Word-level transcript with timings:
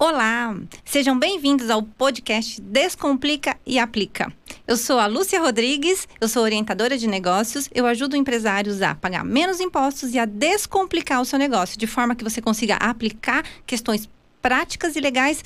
Olá, 0.00 0.56
sejam 0.84 1.18
bem-vindos 1.18 1.70
ao 1.70 1.82
podcast 1.82 2.60
Descomplica 2.60 3.58
e 3.66 3.80
Aplica. 3.80 4.32
Eu 4.64 4.76
sou 4.76 5.00
a 5.00 5.08
Lúcia 5.08 5.40
Rodrigues, 5.40 6.06
eu 6.20 6.28
sou 6.28 6.44
orientadora 6.44 6.96
de 6.96 7.08
negócios, 7.08 7.68
eu 7.74 7.84
ajudo 7.84 8.14
empresários 8.14 8.80
a 8.80 8.94
pagar 8.94 9.24
menos 9.24 9.58
impostos 9.58 10.14
e 10.14 10.18
a 10.20 10.24
descomplicar 10.24 11.20
o 11.20 11.24
seu 11.24 11.36
negócio, 11.36 11.76
de 11.76 11.88
forma 11.88 12.14
que 12.14 12.22
você 12.22 12.40
consiga 12.40 12.76
aplicar 12.76 13.44
questões 13.66 14.08
práticas 14.40 14.94
e 14.94 15.00
legais 15.00 15.42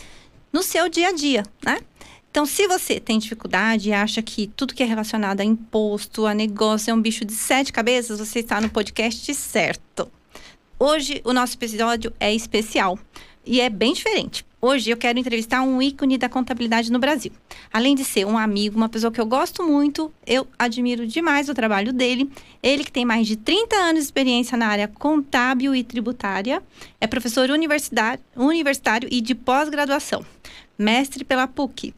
no 0.53 0.63
seu 0.63 0.87
dia 0.87 1.09
a 1.09 1.13
dia, 1.13 1.45
né? 1.65 1.81
Então, 2.31 2.45
se 2.45 2.69
você 2.69 3.01
tem 3.01 3.19
dificuldade 3.19 3.89
e 3.89 3.95
acha 3.95 4.21
que 4.21 4.49
tudo 4.49 4.75
que 4.75 4.83
é 4.83 4.87
relacionado 4.87 5.41
a 5.41 5.45
imposto, 5.45 6.27
a 6.27 6.35
negócio 6.35 6.91
é 6.91 6.95
um 6.95 7.01
bicho 7.01 7.25
de 7.25 7.33
sete 7.33 7.73
cabeças, 7.73 8.19
você 8.19 8.41
está 8.41 8.61
no 8.61 8.69
podcast 8.69 9.35
certo. 9.35 10.13
Hoje, 10.79 11.23
o 11.25 11.33
nosso 11.33 11.57
episódio 11.57 12.13
é 12.21 12.35
especial 12.35 12.99
e 13.45 13.61
é 13.61 13.69
bem 13.69 13.93
diferente. 13.93 14.45
Hoje 14.65 14.91
eu 14.91 14.97
quero 14.97 15.19
entrevistar 15.19 15.61
um 15.61 15.83
ícone 15.83 16.17
da 16.17 16.29
contabilidade 16.29 16.93
no 16.93 17.01
Brasil. 17.01 17.33
Além 17.73 17.97
de 17.97 18.05
ser 18.05 18.25
um 18.25 18.39
amigo, 18.39 18.77
uma 18.77 18.89
pessoa 18.89 19.11
que 19.11 19.21
eu 19.21 19.27
gosto 19.27 19.65
muito, 19.65 20.15
eu 20.25 20.47
admiro 20.57 21.05
demais 21.05 21.49
o 21.49 21.55
trabalho 21.55 21.93
dele. 21.93 22.31
Ele 22.63 22.85
que 22.85 22.93
tem 22.93 23.05
mais 23.05 23.27
de 23.27 23.35
30 23.35 23.75
anos 23.75 24.03
de 24.03 24.05
experiência 24.05 24.57
na 24.57 24.69
área 24.69 24.87
contábil 24.87 25.75
e 25.75 25.83
tributária, 25.83 26.63
é 27.01 27.09
professor 27.09 27.51
universitário, 27.51 29.09
e 29.11 29.21
de 29.21 29.35
pós-graduação, 29.35 30.25
mestre 30.79 31.25
pela 31.25 31.49
PUC, 31.49 31.93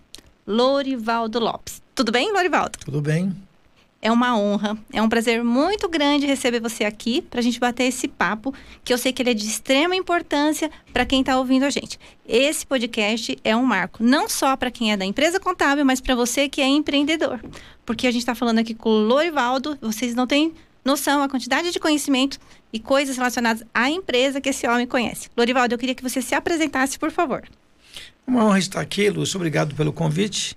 Lorivaldo 0.46 1.38
Lopes. 1.38 1.82
Tudo 1.94 2.10
bem, 2.10 2.32
Lorivaldo? 2.32 2.78
Tudo 2.78 3.02
bem. 3.02 3.43
É 4.04 4.12
uma 4.12 4.36
honra, 4.36 4.76
é 4.92 5.00
um 5.00 5.08
prazer 5.08 5.42
muito 5.42 5.88
grande 5.88 6.26
receber 6.26 6.60
você 6.60 6.84
aqui 6.84 7.22
para 7.22 7.40
a 7.40 7.42
gente 7.42 7.58
bater 7.58 7.84
esse 7.84 8.06
papo, 8.06 8.52
que 8.84 8.92
eu 8.92 8.98
sei 8.98 9.14
que 9.14 9.22
ele 9.22 9.30
é 9.30 9.34
de 9.34 9.46
extrema 9.46 9.96
importância 9.96 10.70
para 10.92 11.06
quem 11.06 11.20
está 11.20 11.38
ouvindo 11.38 11.62
a 11.62 11.70
gente. 11.70 11.98
Esse 12.28 12.66
podcast 12.66 13.38
é 13.42 13.56
um 13.56 13.64
marco, 13.64 14.04
não 14.04 14.28
só 14.28 14.58
para 14.58 14.70
quem 14.70 14.92
é 14.92 14.96
da 14.98 15.06
empresa 15.06 15.40
contábil, 15.40 15.86
mas 15.86 16.02
para 16.02 16.14
você 16.14 16.50
que 16.50 16.60
é 16.60 16.66
empreendedor. 16.66 17.42
Porque 17.86 18.06
a 18.06 18.10
gente 18.10 18.20
está 18.20 18.34
falando 18.34 18.58
aqui 18.58 18.74
com 18.74 18.90
o 18.90 19.06
Lorivaldo, 19.06 19.78
vocês 19.80 20.14
não 20.14 20.26
têm 20.26 20.52
noção 20.84 21.22
a 21.22 21.28
quantidade 21.28 21.70
de 21.70 21.80
conhecimento 21.80 22.38
e 22.70 22.78
coisas 22.78 23.16
relacionadas 23.16 23.64
à 23.72 23.88
empresa 23.88 24.38
que 24.38 24.50
esse 24.50 24.68
homem 24.68 24.86
conhece. 24.86 25.30
Lorivaldo, 25.34 25.72
eu 25.72 25.78
queria 25.78 25.94
que 25.94 26.02
você 26.02 26.20
se 26.20 26.34
apresentasse, 26.34 26.98
por 26.98 27.10
favor. 27.10 27.42
Uma 28.26 28.44
honra 28.44 28.58
estar 28.58 28.82
aqui, 28.82 29.08
Lúcio. 29.08 29.38
Obrigado 29.38 29.74
pelo 29.74 29.94
convite. 29.94 30.54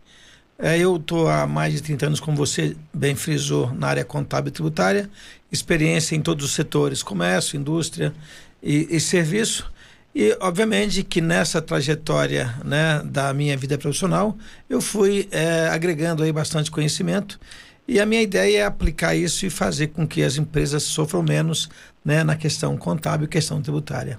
É, 0.59 0.77
eu 0.77 0.95
estou 0.95 1.27
há 1.27 1.45
mais 1.45 1.73
de 1.73 1.83
30 1.83 2.07
anos, 2.07 2.19
como 2.19 2.35
você 2.35 2.75
bem 2.93 3.15
frisou, 3.15 3.71
na 3.73 3.87
área 3.87 4.03
contábil 4.03 4.49
e 4.49 4.51
tributária, 4.51 5.09
experiência 5.51 6.15
em 6.15 6.21
todos 6.21 6.45
os 6.45 6.53
setores, 6.53 7.03
comércio, 7.03 7.59
indústria 7.59 8.13
e, 8.61 8.87
e 8.89 8.99
serviço. 8.99 9.71
E, 10.15 10.35
obviamente, 10.39 11.03
que 11.03 11.21
nessa 11.21 11.61
trajetória 11.61 12.55
né, 12.65 13.03
da 13.05 13.31
minha 13.33 13.55
vida 13.55 13.77
profissional, 13.77 14.35
eu 14.67 14.81
fui 14.81 15.27
é, 15.31 15.67
agregando 15.67 16.23
aí 16.23 16.31
bastante 16.31 16.71
conhecimento. 16.71 17.39
E 17.87 17.99
a 17.99 18.05
minha 18.05 18.23
ideia 18.23 18.61
é 18.61 18.65
aplicar 18.65 19.15
isso 19.15 19.45
e 19.45 19.49
fazer 19.51 19.87
com 19.87 20.07
que 20.07 20.23
as 20.23 20.37
empresas 20.37 20.81
sofram 20.81 21.21
menos 21.21 21.69
né, 22.03 22.23
na 22.23 22.35
questão 22.35 22.75
contábil 22.75 23.25
e 23.25 23.29
questão 23.29 23.61
tributária. 23.61 24.17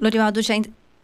Lorivaldo, 0.00 0.40
já 0.40 0.54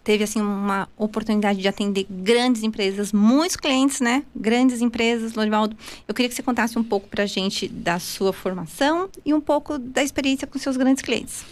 teve 0.08 0.24
assim 0.24 0.40
uma 0.40 0.88
oportunidade 0.96 1.60
de 1.60 1.68
atender 1.68 2.06
grandes 2.08 2.62
empresas, 2.62 3.12
muitos 3.12 3.56
clientes, 3.56 4.00
né? 4.00 4.24
Grandes 4.34 4.80
empresas, 4.80 5.34
Lorivaldo. 5.34 5.76
Eu 6.08 6.14
queria 6.14 6.30
que 6.30 6.34
você 6.34 6.42
contasse 6.42 6.78
um 6.78 6.82
pouco 6.82 7.06
para 7.08 7.24
a 7.24 7.26
gente 7.26 7.68
da 7.68 7.98
sua 7.98 8.32
formação 8.32 9.10
e 9.22 9.34
um 9.34 9.40
pouco 9.40 9.78
da 9.78 10.02
experiência 10.02 10.46
com 10.46 10.58
seus 10.58 10.78
grandes 10.78 11.02
clientes. 11.02 11.44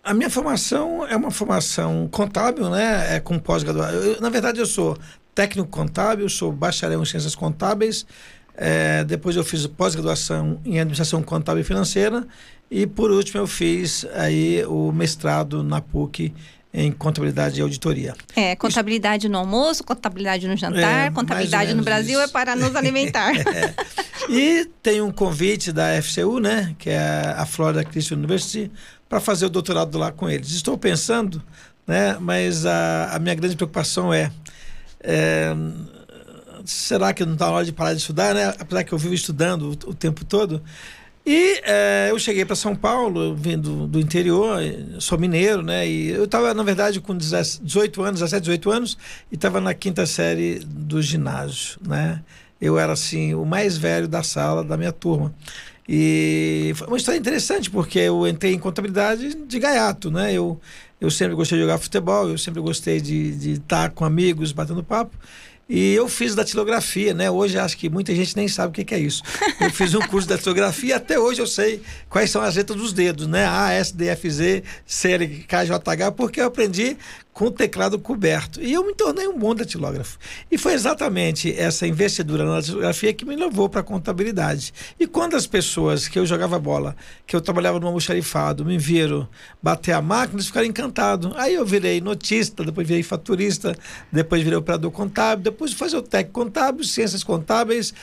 A 0.00 0.14
minha 0.14 0.30
formação 0.30 1.04
é 1.08 1.16
uma 1.16 1.32
formação 1.32 2.08
contábil, 2.08 2.70
né? 2.70 3.16
É 3.16 3.18
com 3.18 3.36
pós-graduação. 3.36 4.20
Na 4.20 4.28
verdade, 4.28 4.60
eu 4.60 4.66
sou 4.66 4.96
técnico 5.34 5.68
contábil, 5.68 6.28
sou 6.28 6.52
bacharel 6.52 7.02
em 7.02 7.04
ciências 7.04 7.34
contábeis. 7.34 8.06
É, 8.54 9.02
depois 9.02 9.34
eu 9.34 9.42
fiz 9.42 9.66
pós-graduação 9.66 10.60
em 10.64 10.78
administração 10.78 11.20
contábil 11.20 11.62
e 11.62 11.64
financeira 11.64 12.24
e 12.70 12.86
por 12.86 13.10
último 13.10 13.40
eu 13.40 13.46
fiz 13.46 14.04
aí 14.14 14.64
o 14.66 14.92
mestrado 14.92 15.62
na 15.62 15.80
PUC 15.80 16.32
em 16.72 16.92
contabilidade 16.92 17.58
e 17.58 17.62
auditoria. 17.62 18.14
É, 18.36 18.54
contabilidade 18.54 19.26
Isso. 19.26 19.32
no 19.32 19.38
almoço, 19.38 19.82
contabilidade 19.82 20.46
no 20.46 20.56
jantar, 20.56 21.06
é, 21.06 21.10
contabilidade 21.10 21.72
no 21.74 21.82
Brasil 21.82 22.20
isso. 22.20 22.28
é 22.28 22.32
para 22.32 22.54
nos 22.54 22.76
alimentar. 22.76 23.32
é. 23.48 23.74
E 24.28 24.66
tem 24.82 25.00
um 25.00 25.10
convite 25.10 25.72
da 25.72 26.00
FCU, 26.02 26.38
né, 26.38 26.74
que 26.78 26.90
é 26.90 27.34
a 27.36 27.46
Florida 27.46 27.82
Christian 27.84 28.18
University, 28.18 28.70
para 29.08 29.20
fazer 29.20 29.46
o 29.46 29.50
doutorado 29.50 29.96
lá 29.96 30.12
com 30.12 30.28
eles. 30.28 30.50
Estou 30.50 30.76
pensando, 30.76 31.42
né, 31.86 32.18
mas 32.20 32.66
a, 32.66 33.14
a 33.14 33.18
minha 33.18 33.34
grande 33.34 33.56
preocupação 33.56 34.12
é, 34.12 34.30
é 35.00 35.54
será 36.64 37.14
que 37.14 37.24
não 37.24 37.32
está 37.32 37.46
na 37.46 37.52
hora 37.52 37.64
de 37.64 37.72
parar 37.72 37.94
de 37.94 38.00
estudar, 38.00 38.34
né? 38.34 38.54
Apesar 38.58 38.84
que 38.84 38.92
eu 38.92 38.98
vivo 38.98 39.14
estudando 39.14 39.62
o, 39.62 39.90
o 39.90 39.94
tempo 39.94 40.24
todo, 40.24 40.62
e 41.30 41.60
é, 41.62 42.08
eu 42.10 42.18
cheguei 42.18 42.42
para 42.42 42.56
São 42.56 42.74
Paulo, 42.74 43.34
vindo 43.34 43.86
do 43.86 44.00
interior, 44.00 44.62
sou 44.98 45.18
mineiro, 45.18 45.60
né? 45.60 45.86
E 45.86 46.08
eu 46.08 46.24
estava, 46.24 46.54
na 46.54 46.62
verdade, 46.62 47.02
com 47.02 47.14
18 47.14 48.02
anos, 48.02 48.20
17, 48.20 48.40
18 48.40 48.70
anos, 48.70 48.98
e 49.30 49.34
estava 49.34 49.60
na 49.60 49.74
quinta 49.74 50.06
série 50.06 50.60
do 50.60 51.02
ginásio, 51.02 51.78
né? 51.86 52.22
Eu 52.58 52.78
era, 52.78 52.94
assim, 52.94 53.34
o 53.34 53.44
mais 53.44 53.76
velho 53.76 54.08
da 54.08 54.22
sala 54.22 54.64
da 54.64 54.74
minha 54.78 54.90
turma. 54.90 55.34
E 55.86 56.72
foi 56.76 56.86
uma 56.86 56.96
história 56.96 57.18
interessante, 57.18 57.70
porque 57.70 57.98
eu 57.98 58.26
entrei 58.26 58.54
em 58.54 58.58
contabilidade 58.58 59.34
de 59.34 59.58
gaiato, 59.58 60.10
né? 60.10 60.32
Eu, 60.32 60.58
eu 60.98 61.10
sempre 61.10 61.34
gostei 61.34 61.58
de 61.58 61.64
jogar 61.64 61.76
futebol, 61.76 62.30
eu 62.30 62.38
sempre 62.38 62.62
gostei 62.62 63.02
de, 63.02 63.52
estar 63.52 63.90
com 63.90 64.06
amigos, 64.06 64.50
batendo 64.50 64.82
papo. 64.82 65.14
E 65.68 65.92
eu 65.94 66.08
fiz 66.08 66.34
datilografia, 66.34 67.12
né? 67.12 67.30
Hoje 67.30 67.58
acho 67.58 67.76
que 67.76 67.90
muita 67.90 68.14
gente 68.14 68.34
nem 68.34 68.48
sabe 68.48 68.70
o 68.70 68.72
que, 68.72 68.84
que 68.84 68.94
é 68.94 68.98
isso. 68.98 69.22
Eu 69.60 69.70
fiz 69.70 69.94
um 69.94 70.00
curso 70.00 70.26
de 70.26 70.34
datilografia, 70.34 70.96
até 70.96 71.18
hoje 71.18 71.42
eu 71.42 71.46
sei 71.46 71.82
quais 72.08 72.30
são 72.30 72.40
as 72.40 72.56
letras 72.56 72.78
dos 72.78 72.92
dedos, 72.94 73.26
né? 73.26 73.46
A, 73.46 73.72
S, 73.72 73.94
D, 73.94 74.06
F, 74.06 74.30
Z, 74.30 74.62
C, 74.86 75.12
L, 75.12 75.28
K, 75.46 75.66
J, 75.66 75.90
H, 75.90 76.12
porque 76.12 76.40
eu 76.40 76.46
aprendi 76.46 76.96
com 77.38 77.44
o 77.44 77.50
teclado 77.52 78.00
coberto. 78.00 78.60
E 78.60 78.72
eu 78.72 78.84
me 78.84 78.92
tornei 78.92 79.28
um 79.28 79.38
bom 79.38 79.54
datilógrafo. 79.54 80.18
E 80.50 80.58
foi 80.58 80.72
exatamente 80.72 81.54
essa 81.56 81.86
investidura 81.86 82.44
na 82.44 82.56
datilografia 82.56 83.14
que 83.14 83.24
me 83.24 83.36
levou 83.36 83.68
para 83.68 83.80
a 83.80 83.84
contabilidade. 83.84 84.74
E 84.98 85.06
quando 85.06 85.36
as 85.36 85.46
pessoas 85.46 86.08
que 86.08 86.18
eu 86.18 86.26
jogava 86.26 86.58
bola, 86.58 86.96
que 87.28 87.36
eu 87.36 87.40
trabalhava 87.40 87.78
no 87.78 87.86
almoxarifado, 87.86 88.64
me 88.64 88.76
viram 88.76 89.28
bater 89.62 89.92
a 89.92 90.02
máquina, 90.02 90.38
eles 90.38 90.48
ficaram 90.48 90.66
encantados. 90.66 91.32
Aí 91.36 91.54
eu 91.54 91.64
virei 91.64 92.00
notista, 92.00 92.64
depois 92.64 92.88
virei 92.88 93.04
faturista, 93.04 93.78
depois 94.10 94.42
virei 94.42 94.58
operador 94.58 94.90
contábil, 94.90 95.44
depois 95.44 95.72
fazer 95.72 95.96
o 95.96 96.02
técnico 96.02 96.40
contábil, 96.40 96.82
ciências 96.82 97.22
contábeis, 97.22 97.94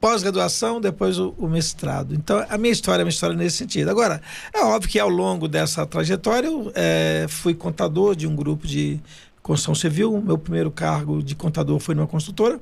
pós-graduação, 0.00 0.80
depois 0.80 1.18
o, 1.18 1.34
o, 1.38 1.48
mestrado. 1.48 2.14
Então, 2.14 2.44
a 2.48 2.56
minha 2.56 2.72
história 2.72 3.02
é 3.02 3.04
uma 3.04 3.10
história 3.10 3.36
nesse 3.36 3.56
sentido. 3.56 3.90
Agora, 3.90 4.20
é 4.54 4.62
óbvio 4.62 4.90
que 4.90 4.98
ao 4.98 5.08
longo 5.08 5.48
dessa 5.48 5.84
trajetória 5.84 6.46
eu 6.46 6.70
é, 6.74 7.26
fui 7.28 7.54
contador 7.54 8.14
de 8.14 8.26
um 8.26 8.34
grupo 8.34 8.66
de 8.66 9.00
construção 9.42 9.74
civil. 9.74 10.20
Meu 10.20 10.38
primeiro 10.38 10.70
cargo 10.70 11.22
de 11.22 11.34
contador 11.34 11.78
foi 11.80 11.94
numa 11.94 12.06
construtora. 12.06 12.60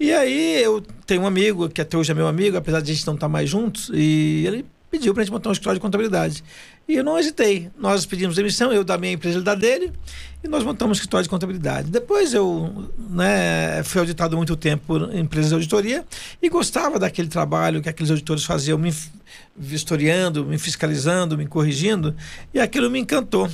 E 0.00 0.12
aí 0.12 0.62
eu 0.62 0.82
tenho 1.06 1.22
um 1.22 1.26
amigo, 1.26 1.68
que 1.68 1.80
até 1.80 1.96
hoje 1.96 2.10
é 2.10 2.14
meu 2.14 2.26
amigo, 2.26 2.56
apesar 2.56 2.80
de 2.80 2.90
a 2.90 2.94
gente 2.94 3.06
não 3.06 3.14
estar 3.14 3.28
mais 3.28 3.48
juntos, 3.48 3.90
e 3.94 4.44
ele 4.46 4.64
pediu 4.92 5.14
para 5.14 5.22
a 5.22 5.24
gente 5.24 5.32
montar 5.32 5.48
um 5.48 5.52
escritório 5.52 5.78
de 5.78 5.80
contabilidade. 5.80 6.44
E 6.86 6.96
eu 6.96 7.02
não 7.02 7.18
hesitei. 7.18 7.70
Nós 7.78 8.04
pedimos 8.04 8.36
demissão, 8.36 8.70
eu 8.70 8.84
da 8.84 8.98
minha 8.98 9.14
empresa, 9.14 9.38
ele 9.38 9.44
da 9.44 9.54
dele, 9.54 9.90
e 10.44 10.48
nós 10.48 10.62
montamos 10.62 10.90
um 10.90 10.98
escritório 10.98 11.24
de 11.24 11.30
contabilidade. 11.30 11.90
Depois 11.90 12.34
eu 12.34 12.90
né, 13.08 13.82
fui 13.84 14.00
auditado 14.00 14.36
muito 14.36 14.54
tempo 14.54 14.84
por 14.86 15.16
empresas 15.16 15.48
de 15.48 15.54
auditoria 15.54 16.04
e 16.42 16.48
gostava 16.50 16.98
daquele 16.98 17.28
trabalho 17.28 17.80
que 17.80 17.88
aqueles 17.88 18.10
auditores 18.10 18.44
faziam, 18.44 18.76
me 18.76 18.94
vistoriando, 19.56 20.44
me 20.44 20.58
fiscalizando, 20.58 21.38
me 21.38 21.46
corrigindo, 21.46 22.14
e 22.52 22.60
aquilo 22.60 22.90
me 22.90 22.98
encantou. 22.98 23.48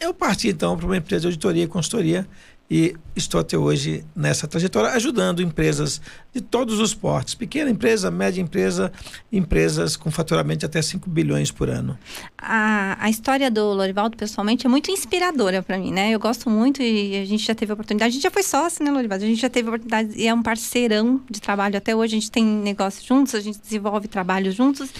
Eu 0.00 0.12
parti 0.12 0.48
então 0.48 0.76
para 0.76 0.86
uma 0.86 0.96
empresa 0.96 1.20
de 1.20 1.26
auditoria 1.28 1.64
e 1.64 1.68
consultoria 1.68 2.26
e 2.70 2.94
estou 3.16 3.40
até 3.40 3.58
hoje 3.58 4.04
nessa 4.14 4.46
trajetória 4.46 4.90
ajudando 4.90 5.42
empresas 5.42 6.00
de 6.32 6.40
todos 6.40 6.78
os 6.78 6.94
portes, 6.94 7.34
pequena 7.34 7.68
empresa, 7.68 8.10
média 8.10 8.40
empresa, 8.40 8.92
empresas 9.32 9.96
com 9.96 10.10
faturamento 10.10 10.60
de 10.60 10.66
até 10.66 10.80
5 10.80 11.10
bilhões 11.10 11.50
por 11.50 11.68
ano. 11.68 11.98
A, 12.38 12.96
a 13.00 13.10
história 13.10 13.50
do 13.50 13.72
Lorivaldo, 13.72 14.16
pessoalmente, 14.16 14.64
é 14.64 14.68
muito 14.68 14.90
inspiradora 14.90 15.62
para 15.62 15.76
mim, 15.76 15.92
né? 15.92 16.10
Eu 16.12 16.20
gosto 16.20 16.48
muito 16.48 16.80
e 16.80 17.20
a 17.20 17.24
gente 17.24 17.44
já 17.44 17.54
teve 17.54 17.72
a 17.72 17.74
oportunidade, 17.74 18.10
a 18.10 18.12
gente 18.12 18.22
já 18.22 18.30
foi 18.30 18.44
sócio, 18.44 18.84
né, 18.84 18.90
Lorivaldo? 18.92 19.24
A 19.24 19.28
gente 19.28 19.40
já 19.40 19.50
teve 19.50 19.68
a 19.68 19.70
oportunidade 19.72 20.12
e 20.16 20.28
é 20.28 20.32
um 20.32 20.42
parceirão 20.42 21.20
de 21.28 21.40
trabalho 21.40 21.76
até 21.76 21.94
hoje, 21.96 22.16
a 22.16 22.20
gente 22.20 22.30
tem 22.30 22.44
negócios 22.44 23.04
juntos, 23.04 23.34
a 23.34 23.40
gente 23.40 23.58
desenvolve 23.58 24.06
trabalho 24.06 24.52
juntos 24.52 24.90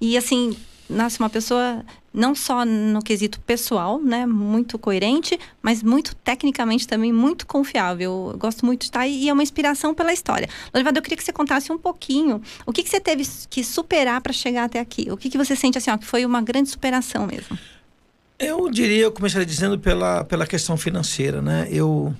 e 0.00 0.16
assim, 0.16 0.56
nasce 0.90 1.18
uma 1.20 1.30
pessoa 1.30 1.84
não 2.12 2.34
só 2.34 2.64
no 2.64 3.00
quesito 3.00 3.38
pessoal, 3.40 4.00
né, 4.00 4.26
muito 4.26 4.78
coerente, 4.78 5.38
mas 5.62 5.82
muito 5.82 6.14
tecnicamente 6.16 6.86
também 6.86 7.12
muito 7.12 7.46
confiável. 7.46 8.30
Eu 8.32 8.38
gosto 8.38 8.66
muito 8.66 8.80
de 8.80 8.86
estar 8.86 9.06
e 9.06 9.28
é 9.28 9.32
uma 9.32 9.42
inspiração 9.42 9.94
pela 9.94 10.12
história. 10.12 10.48
Lorivado, 10.74 10.98
eu 10.98 11.02
queria 11.02 11.16
que 11.16 11.24
você 11.24 11.32
contasse 11.32 11.70
um 11.72 11.78
pouquinho 11.78 12.42
o 12.66 12.72
que, 12.72 12.82
que 12.82 12.90
você 12.90 13.00
teve 13.00 13.26
que 13.48 13.62
superar 13.62 14.20
para 14.20 14.32
chegar 14.32 14.64
até 14.64 14.80
aqui. 14.80 15.10
O 15.10 15.16
que, 15.16 15.30
que 15.30 15.38
você 15.38 15.54
sente 15.54 15.78
assim, 15.78 15.90
ó, 15.90 15.96
que 15.96 16.06
foi 16.06 16.26
uma 16.26 16.42
grande 16.42 16.68
superação 16.68 17.26
mesmo? 17.26 17.56
Eu 18.38 18.68
diria, 18.70 19.04
eu 19.04 19.12
começaria 19.12 19.46
dizendo 19.46 19.78
pela, 19.78 20.24
pela 20.24 20.46
questão 20.46 20.76
financeira, 20.76 21.40
né? 21.40 21.68
Eu 21.70 22.14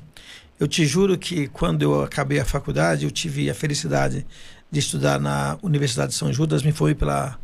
Eu 0.61 0.69
te 0.69 0.85
juro 0.85 1.17
que 1.17 1.49
quando 1.49 1.83
eu 1.83 2.03
acabei 2.03 2.39
a 2.39 2.45
faculdade, 2.45 3.05
eu 3.07 3.11
tive 3.11 3.49
a 3.49 3.55
felicidade 3.55 4.27
de 4.71 4.79
estudar 4.79 5.19
na 5.19 5.59
Universidade 5.63 6.13
de 6.13 6.19
São 6.19 6.31
Judas, 6.33 6.63
me 6.63 6.71
foi 6.71 6.95
pela 6.95 7.39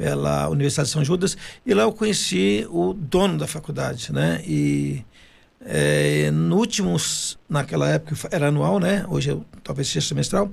pela 0.00 0.48
Universidade 0.48 0.88
de 0.88 0.94
São 0.94 1.04
Judas 1.04 1.36
e 1.66 1.74
lá 1.74 1.82
eu 1.82 1.92
conheci 1.92 2.66
o 2.70 2.94
dono 2.94 3.36
da 3.36 3.46
faculdade, 3.46 4.10
né? 4.14 4.42
E 4.46 5.04
é, 5.62 6.30
no 6.30 6.56
último, 6.56 6.96
naquela 7.46 7.86
época 7.86 8.16
era 8.30 8.48
anual, 8.48 8.80
né? 8.80 9.04
Hoje 9.10 9.28
eu, 9.28 9.44
talvez 9.62 9.88
seja 9.88 10.08
semestral. 10.08 10.50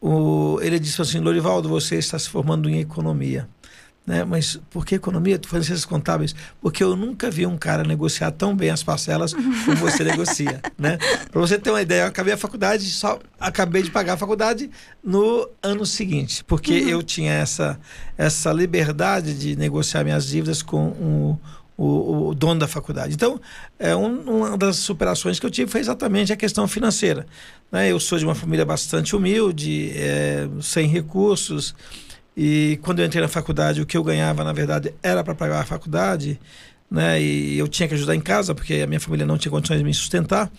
O, 0.00 0.58
ele 0.60 0.76
disse 0.80 1.00
assim: 1.00 1.20
Lorivaldo, 1.20 1.68
você 1.68 1.98
está 1.98 2.18
se 2.18 2.28
formando 2.28 2.68
em 2.68 2.80
economia. 2.80 3.48
Né? 4.10 4.24
Mas 4.24 4.58
por 4.70 4.84
que 4.84 4.96
economia? 4.96 5.38
Tu 5.38 5.48
fazes 5.48 5.68
ciências 5.68 5.84
contábeis? 5.84 6.34
Porque 6.60 6.82
eu 6.82 6.96
nunca 6.96 7.30
vi 7.30 7.46
um 7.46 7.56
cara 7.56 7.84
negociar 7.84 8.32
tão 8.32 8.56
bem 8.56 8.68
as 8.68 8.82
parcelas 8.82 9.32
como 9.32 9.76
você 9.76 10.02
negocia, 10.02 10.60
né? 10.76 10.98
Para 11.30 11.40
você 11.40 11.56
ter 11.56 11.70
uma 11.70 11.80
ideia, 11.80 12.02
eu 12.02 12.06
acabei 12.08 12.34
a 12.34 12.36
faculdade, 12.36 12.90
só 12.90 13.20
acabei 13.38 13.84
de 13.84 13.90
pagar 13.92 14.14
a 14.14 14.16
faculdade 14.16 14.68
no 15.00 15.48
ano 15.62 15.86
seguinte, 15.86 16.42
porque 16.42 16.80
uhum. 16.80 16.88
eu 16.88 17.02
tinha 17.04 17.32
essa 17.32 17.78
essa 18.18 18.52
liberdade 18.52 19.32
de 19.32 19.54
negociar 19.54 20.02
minhas 20.02 20.26
dívidas 20.26 20.60
com 20.60 20.88
o, 20.88 21.38
o, 21.76 22.28
o 22.30 22.34
dono 22.34 22.58
da 22.58 22.66
faculdade. 22.66 23.14
Então, 23.14 23.40
é 23.78 23.94
um, 23.94 24.22
uma 24.22 24.58
das 24.58 24.74
superações 24.74 25.38
que 25.38 25.46
eu 25.46 25.50
tive 25.50 25.70
foi 25.70 25.80
exatamente 25.80 26.32
a 26.32 26.36
questão 26.36 26.66
financeira. 26.66 27.26
Né? 27.70 27.92
Eu 27.92 28.00
sou 28.00 28.18
de 28.18 28.24
uma 28.24 28.34
família 28.34 28.64
bastante 28.64 29.14
humilde, 29.14 29.92
é, 29.94 30.48
sem 30.60 30.88
recursos. 30.88 31.76
E 32.36 32.78
quando 32.82 33.00
eu 33.00 33.06
entrei 33.06 33.22
na 33.22 33.28
faculdade, 33.28 33.80
o 33.80 33.86
que 33.86 33.96
eu 33.96 34.04
ganhava, 34.04 34.44
na 34.44 34.52
verdade, 34.52 34.94
era 35.02 35.22
para 35.22 35.34
pagar 35.34 35.60
a 35.60 35.64
faculdade, 35.64 36.40
né? 36.90 37.20
E 37.20 37.58
eu 37.58 37.68
tinha 37.68 37.88
que 37.88 37.94
ajudar 37.94 38.14
em 38.14 38.20
casa, 38.20 38.54
porque 38.54 38.74
a 38.74 38.86
minha 38.86 39.00
família 39.00 39.26
não 39.26 39.36
tinha 39.36 39.50
condições 39.50 39.78
de 39.78 39.84
me 39.84 39.92
sustentar. 39.92 40.50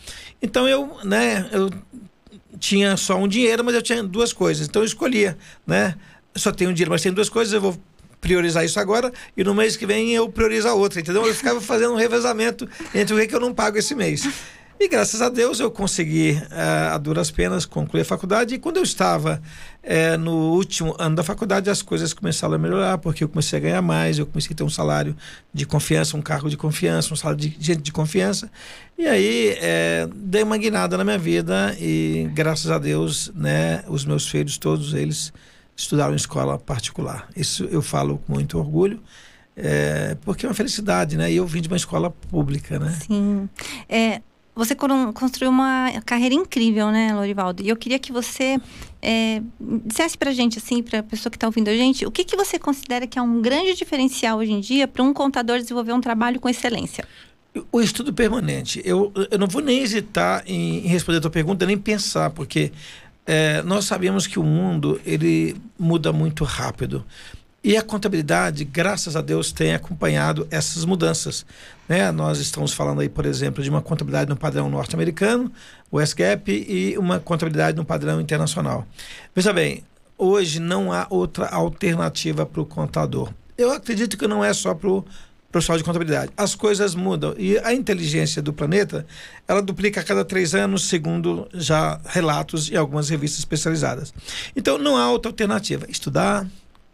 Então 0.42 0.68
eu, 0.68 0.98
né, 1.04 1.50
eu 1.52 1.70
tinha 2.60 2.96
só 2.98 3.18
um 3.18 3.28
dinheiro, 3.28 3.64
mas 3.64 3.74
eu 3.74 3.82
tinha 3.82 4.04
duas 4.04 4.32
coisas. 4.32 4.68
Então 4.68 4.82
eu 4.82 4.86
escolhia, 4.86 5.38
né? 5.66 5.96
só 6.36 6.52
tenho 6.52 6.70
um 6.70 6.74
dinheiro, 6.74 6.92
mas 6.92 7.02
tenho 7.02 7.14
duas 7.14 7.30
coisas, 7.30 7.54
eu 7.54 7.62
vou 7.62 7.78
priorizar 8.20 8.64
isso 8.64 8.80
agora 8.80 9.12
e 9.36 9.44
no 9.44 9.54
mês 9.54 9.76
que 9.76 9.86
vem 9.86 10.12
eu 10.12 10.30
priorizo 10.30 10.68
a 10.68 10.74
outra, 10.74 11.00
entendeu? 11.00 11.26
Eu 11.26 11.34
ficava 11.34 11.60
fazendo 11.60 11.94
um 11.94 11.98
revezamento 11.98 12.70
entre 12.94 13.16
o 13.16 13.28
que 13.28 13.36
eu 13.36 13.40
não 13.40 13.54
pago 13.54 13.78
esse 13.78 13.96
mês. 13.96 14.28
E 14.84 14.88
graças 14.88 15.22
a 15.22 15.30
Deus 15.30 15.60
eu 15.60 15.70
consegui, 15.70 16.32
uh, 16.32 16.96
a 16.96 16.98
duras 16.98 17.30
penas, 17.30 17.68
concluir 17.68 18.02
a 18.02 18.06
faculdade. 18.06 18.56
E 18.56 18.58
quando 18.58 18.78
eu 18.78 18.84
estava 18.84 19.40
uh, 19.84 20.18
no 20.18 20.54
último 20.56 20.96
ano 20.98 21.16
da 21.16 21.24
faculdade, 21.24 21.70
as 21.70 21.84
coisas 21.84 22.16
começaram 22.16 22.56
a 22.56 22.58
melhorar, 22.58 22.98
porque 22.98 23.24
eu 23.24 23.30
comecei 23.30 23.60
a 23.60 23.62
ganhar 23.62 23.82
mais, 23.84 24.18
eu 24.18 24.26
comecei 24.26 24.54
a 24.54 24.58
ter 24.58 24.64
um 24.64 24.72
salário 24.72 25.16
de 25.54 25.68
confiança, 25.68 26.18
um 26.18 26.22
cargo 26.22 26.50
de 26.50 26.58
confiança, 26.58 27.14
um 27.14 27.16
salário 27.16 27.40
de 27.40 27.56
gente 27.60 27.84
de 27.84 27.92
confiança. 27.92 28.50
E 28.98 29.06
aí 29.06 29.56
uh, 29.56 30.12
dei 30.16 30.42
uma 30.42 30.58
guinada 30.58 30.98
na 30.98 31.04
minha 31.04 31.20
vida 31.20 31.78
e 31.80 32.28
graças 32.34 32.72
a 32.72 32.80
Deus, 32.80 33.32
né, 33.36 33.84
os 33.88 34.04
meus 34.04 34.28
filhos, 34.28 34.58
todos 34.58 34.96
eles, 34.96 35.32
estudaram 35.78 36.14
em 36.14 36.16
escola 36.16 36.58
particular. 36.58 37.30
Isso 37.36 37.66
eu 37.66 37.84
falo 37.84 38.18
com 38.26 38.34
muito 38.34 38.58
orgulho. 38.58 39.00
É, 39.56 40.18
porque 40.22 40.46
é 40.46 40.50
uma 40.50 40.56
felicidade, 40.56 41.18
né? 41.18 41.32
E 41.32 41.36
eu 41.36 41.46
vim 41.46 41.62
de 41.62 41.68
uma 41.68 41.78
escola 41.78 42.10
pública, 42.10 42.80
né? 42.80 42.98
Sim. 43.06 43.50
É, 43.88 44.22
você 44.56 44.76
construiu 44.76 45.50
uma 45.50 45.92
carreira 46.06 46.36
incrível, 46.36 46.92
né, 46.92 47.14
Lorivaldo? 47.14 47.64
E 47.64 47.70
eu 47.70 47.76
queria 47.76 47.98
que 47.98 48.12
você 48.12 48.60
é, 49.02 49.42
dissesse 49.86 50.18
pra 50.18 50.32
gente, 50.32 50.58
assim, 50.58 50.84
pra 50.84 51.02
pessoa 51.02 51.32
que 51.32 51.38
está 51.38 51.48
ouvindo 51.48 51.70
a 51.70 51.76
gente, 51.76 52.06
o 52.06 52.12
que, 52.12 52.26
que 52.26 52.36
você 52.36 52.60
considera 52.60 53.08
que 53.08 53.18
é 53.18 53.22
um 53.22 53.42
grande 53.42 53.74
diferencial 53.74 54.40
hoje 54.40 54.52
em 54.52 54.60
dia 54.60 54.88
para 54.88 55.04
um 55.04 55.14
contador 55.14 55.58
desenvolver 55.58 55.94
um 55.94 56.02
trabalho 56.02 56.40
com 56.40 56.50
excelência? 56.50 57.08
O 57.72 57.82
estudo 57.82 58.14
permanente. 58.14 58.82
Eu, 58.84 59.12
eu 59.30 59.38
não 59.38 59.48
vou 59.48 59.62
nem 59.62 59.80
hesitar 59.80 60.44
em, 60.46 60.86
em 60.86 60.88
responder 60.88 61.20
a 61.20 61.22
tua 61.22 61.32
pergunta, 61.32 61.66
nem 61.66 61.78
pensar, 61.78 62.30
porque 62.30 62.72
é, 63.26 63.62
nós 63.62 63.86
sabemos 63.86 64.28
que 64.28 64.40
o 64.40 64.44
mundo 64.44 65.00
ele 65.06 65.56
muda 65.78 66.12
muito 66.12 66.44
rápido. 66.44 67.06
E 67.64 67.78
a 67.78 67.84
contabilidade, 67.84 68.66
graças 68.66 69.16
a 69.16 69.22
Deus, 69.22 69.52
tem 69.52 69.76
acompanhado 69.76 70.48
essas 70.50 70.84
mudanças. 70.84 71.46
Né? 71.88 72.12
Nós 72.12 72.40
estamos 72.40 72.74
falando 72.74 73.02
aí, 73.02 73.10
por 73.10 73.24
exemplo, 73.24 73.64
de 73.64 73.70
uma 73.70 73.84
contabilidade 73.84 74.30
no 74.30 74.36
padrão 74.36 74.68
norte-americano, 74.68 75.52
o 75.92 76.02
SGAP, 76.02 76.50
e 76.50 76.98
uma 76.98 77.20
contabilidade 77.20 77.78
no 77.78 77.86
padrão 77.86 78.20
internacional. 78.20 78.88
Veja 79.36 79.54
bem, 79.54 79.84
hoje 80.18 80.60
não 80.60 80.92
há 80.92 81.06
outra 81.08 81.48
alternativa 81.50 82.48
para 82.48 82.62
o 82.62 82.66
contador. 82.66 83.32
Eu 83.56 83.72
acredito 83.72 84.18
que 84.18 84.28
não 84.28 84.44
é 84.44 84.52
só 84.54 84.74
para 84.74 84.90
o 84.90 85.06
profissional 85.52 85.78
de 85.78 85.84
contabilidade. 85.84 86.32
As 86.36 86.56
coisas 86.56 86.96
mudam 86.96 87.36
e 87.38 87.60
a 87.60 87.74
inteligência 87.74 88.42
do 88.42 88.54
planeta 88.54 89.06
ela 89.48 89.62
duplica 89.62 90.00
a 90.00 90.04
cada 90.04 90.26
três 90.26 90.56
anos, 90.56 90.88
segundo 90.88 91.48
já 91.54 92.00
relatos 92.06 92.72
em 92.72 92.76
algumas 92.76 93.10
revistas 93.10 93.40
especializadas. 93.40 94.14
Então 94.56 94.80
não 94.80 94.98
há 94.98 95.12
outra 95.12 95.30
alternativa. 95.30 95.86
Estudar, 95.90 96.48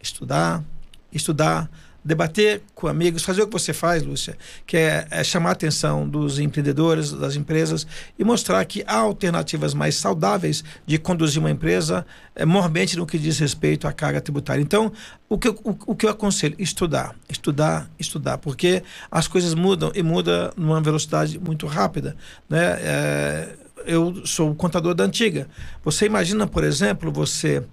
estudar, 0.08 0.64
estudar, 1.12 1.70
debater 2.08 2.62
com 2.74 2.88
amigos, 2.88 3.22
fazer 3.22 3.42
o 3.42 3.48
que 3.48 3.52
você 3.52 3.74
faz, 3.74 4.02
Lúcia, 4.02 4.38
que 4.66 4.78
é, 4.78 5.06
é, 5.12 5.24
chamar 5.26 5.50
a 5.50 5.52
atenção 5.52 6.08
dos 6.08 6.40
empreendedores, 6.40 7.12
das 7.12 7.36
empresas 7.36 7.86
e 8.18 8.24
mostrar 8.24 8.64
que 8.64 8.82
há 8.88 9.00
alternativas 9.00 9.74
mais 9.74 9.96
saudáveis 9.96 10.64
de 10.86 10.98
conduzir 10.98 11.40
uma 11.40 11.52
empresa, 11.52 12.06
é, 12.34 12.46
mormente 12.46 12.96
no 12.96 13.06
que 13.06 13.20
diz 13.20 13.38
respeito 13.40 13.88
à 13.88 13.92
carga 13.92 14.22
tributária. 14.22 14.62
Então, 14.62 14.92
o 15.28 15.38
que, 15.38 15.50
eu, 15.50 15.60
o, 15.66 15.76
o 15.88 15.96
que 15.96 16.06
eu 16.06 16.10
aconselho? 16.10 16.56
Estudar, 16.58 17.14
estudar, 17.30 17.90
estudar, 18.00 18.38
porque 18.38 18.82
as 19.12 19.28
coisas 19.28 19.54
mudam 19.54 19.92
e 19.94 20.02
mudam 20.02 20.52
numa 20.56 20.80
velocidade 20.80 21.38
muito 21.38 21.68
rápida, 21.68 22.16
né? 22.50 22.78
É, 22.80 23.50
eu 23.86 24.26
sou 24.26 24.54
contador 24.56 24.94
da 24.94 25.04
antiga. 25.04 25.48
Você 25.84 26.06
imagina, 26.06 26.46
por 26.46 26.64
exemplo, 26.64 27.12
você 27.12 27.64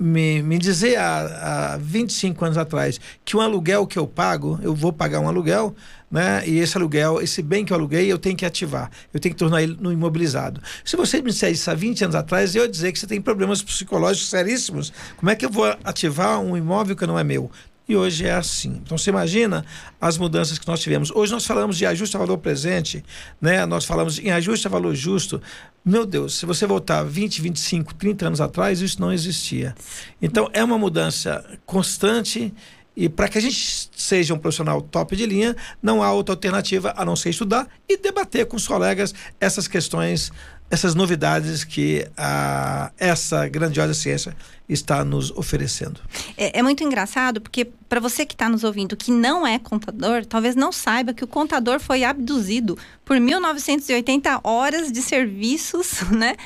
me, 0.00 0.42
me 0.42 0.56
dizer 0.56 0.96
há, 0.96 1.74
há 1.74 1.76
25 1.76 2.42
anos 2.42 2.56
atrás 2.56 2.98
que 3.22 3.36
um 3.36 3.40
aluguel 3.40 3.86
que 3.86 3.98
eu 3.98 4.06
pago, 4.06 4.58
eu 4.62 4.74
vou 4.74 4.90
pagar 4.90 5.20
um 5.20 5.28
aluguel, 5.28 5.76
né? 6.10 6.42
E 6.46 6.58
esse 6.58 6.76
aluguel, 6.76 7.20
esse 7.20 7.42
bem 7.42 7.64
que 7.64 7.72
eu 7.72 7.76
aluguei, 7.76 8.10
eu 8.10 8.18
tenho 8.18 8.34
que 8.34 8.46
ativar. 8.46 8.90
Eu 9.12 9.20
tenho 9.20 9.34
que 9.34 9.38
tornar 9.38 9.62
ele 9.62 9.76
no 9.78 9.92
imobilizado. 9.92 10.60
Se 10.84 10.96
você 10.96 11.20
me 11.20 11.30
dissesse 11.30 11.52
isso 11.52 11.70
há 11.70 11.74
20 11.74 12.04
anos 12.04 12.16
atrás, 12.16 12.54
eu 12.54 12.62
ia 12.62 12.68
dizer 12.68 12.90
que 12.92 12.98
você 12.98 13.06
tem 13.06 13.20
problemas 13.20 13.62
psicológicos 13.62 14.30
seríssimos. 14.30 14.90
Como 15.16 15.30
é 15.30 15.36
que 15.36 15.44
eu 15.44 15.50
vou 15.50 15.66
ativar 15.84 16.40
um 16.40 16.56
imóvel 16.56 16.96
que 16.96 17.06
não 17.06 17.18
é 17.18 17.22
meu? 17.22 17.50
E 17.90 17.96
hoje 17.96 18.24
é 18.24 18.30
assim. 18.30 18.80
Então 18.84 18.96
você 18.96 19.10
imagina 19.10 19.66
as 20.00 20.16
mudanças 20.16 20.60
que 20.60 20.68
nós 20.68 20.78
tivemos. 20.78 21.10
Hoje 21.10 21.32
nós 21.32 21.44
falamos 21.44 21.76
de 21.76 21.84
ajuste 21.84 22.16
a 22.16 22.20
valor 22.20 22.38
presente, 22.38 23.04
né? 23.40 23.66
Nós 23.66 23.84
falamos 23.84 24.16
em 24.20 24.30
ajuste 24.30 24.68
a 24.68 24.70
valor 24.70 24.94
justo. 24.94 25.42
Meu 25.84 26.06
Deus, 26.06 26.34
se 26.34 26.46
você 26.46 26.68
voltar 26.68 27.02
20, 27.02 27.42
25, 27.42 27.92
30 27.96 28.28
anos 28.28 28.40
atrás, 28.40 28.80
isso 28.80 29.00
não 29.00 29.12
existia. 29.12 29.74
Então 30.22 30.48
é 30.52 30.62
uma 30.62 30.78
mudança 30.78 31.44
constante 31.66 32.54
e 32.96 33.08
para 33.08 33.28
que 33.28 33.38
a 33.38 33.40
gente 33.40 33.90
seja 33.96 34.34
um 34.34 34.38
profissional 34.38 34.82
top 34.82 35.16
de 35.16 35.26
linha, 35.26 35.56
não 35.82 36.02
há 36.02 36.12
outra 36.12 36.34
alternativa 36.34 36.92
a 36.96 37.04
não 37.04 37.16
ser 37.16 37.30
estudar 37.30 37.68
e 37.88 37.96
debater 37.96 38.46
com 38.46 38.56
os 38.56 38.66
colegas 38.66 39.14
essas 39.40 39.68
questões 39.68 40.32
essas 40.70 40.94
novidades 40.94 41.64
que 41.64 42.06
a, 42.16 42.92
essa 42.96 43.48
grandiosa 43.48 43.92
ciência 43.92 44.36
está 44.68 45.04
nos 45.04 45.32
oferecendo. 45.32 46.00
É, 46.36 46.60
é 46.60 46.62
muito 46.62 46.84
engraçado 46.84 47.40
porque 47.40 47.64
para 47.88 47.98
você 47.98 48.24
que 48.24 48.34
está 48.34 48.48
nos 48.48 48.62
ouvindo 48.62 48.96
que 48.96 49.10
não 49.10 49.44
é 49.44 49.58
contador, 49.58 50.24
talvez 50.24 50.54
não 50.54 50.70
saiba 50.70 51.12
que 51.12 51.24
o 51.24 51.26
contador 51.26 51.80
foi 51.80 52.04
abduzido 52.04 52.78
por 53.04 53.18
1980 53.18 54.40
horas 54.44 54.92
de 54.92 55.02
serviços, 55.02 56.02
né? 56.12 56.36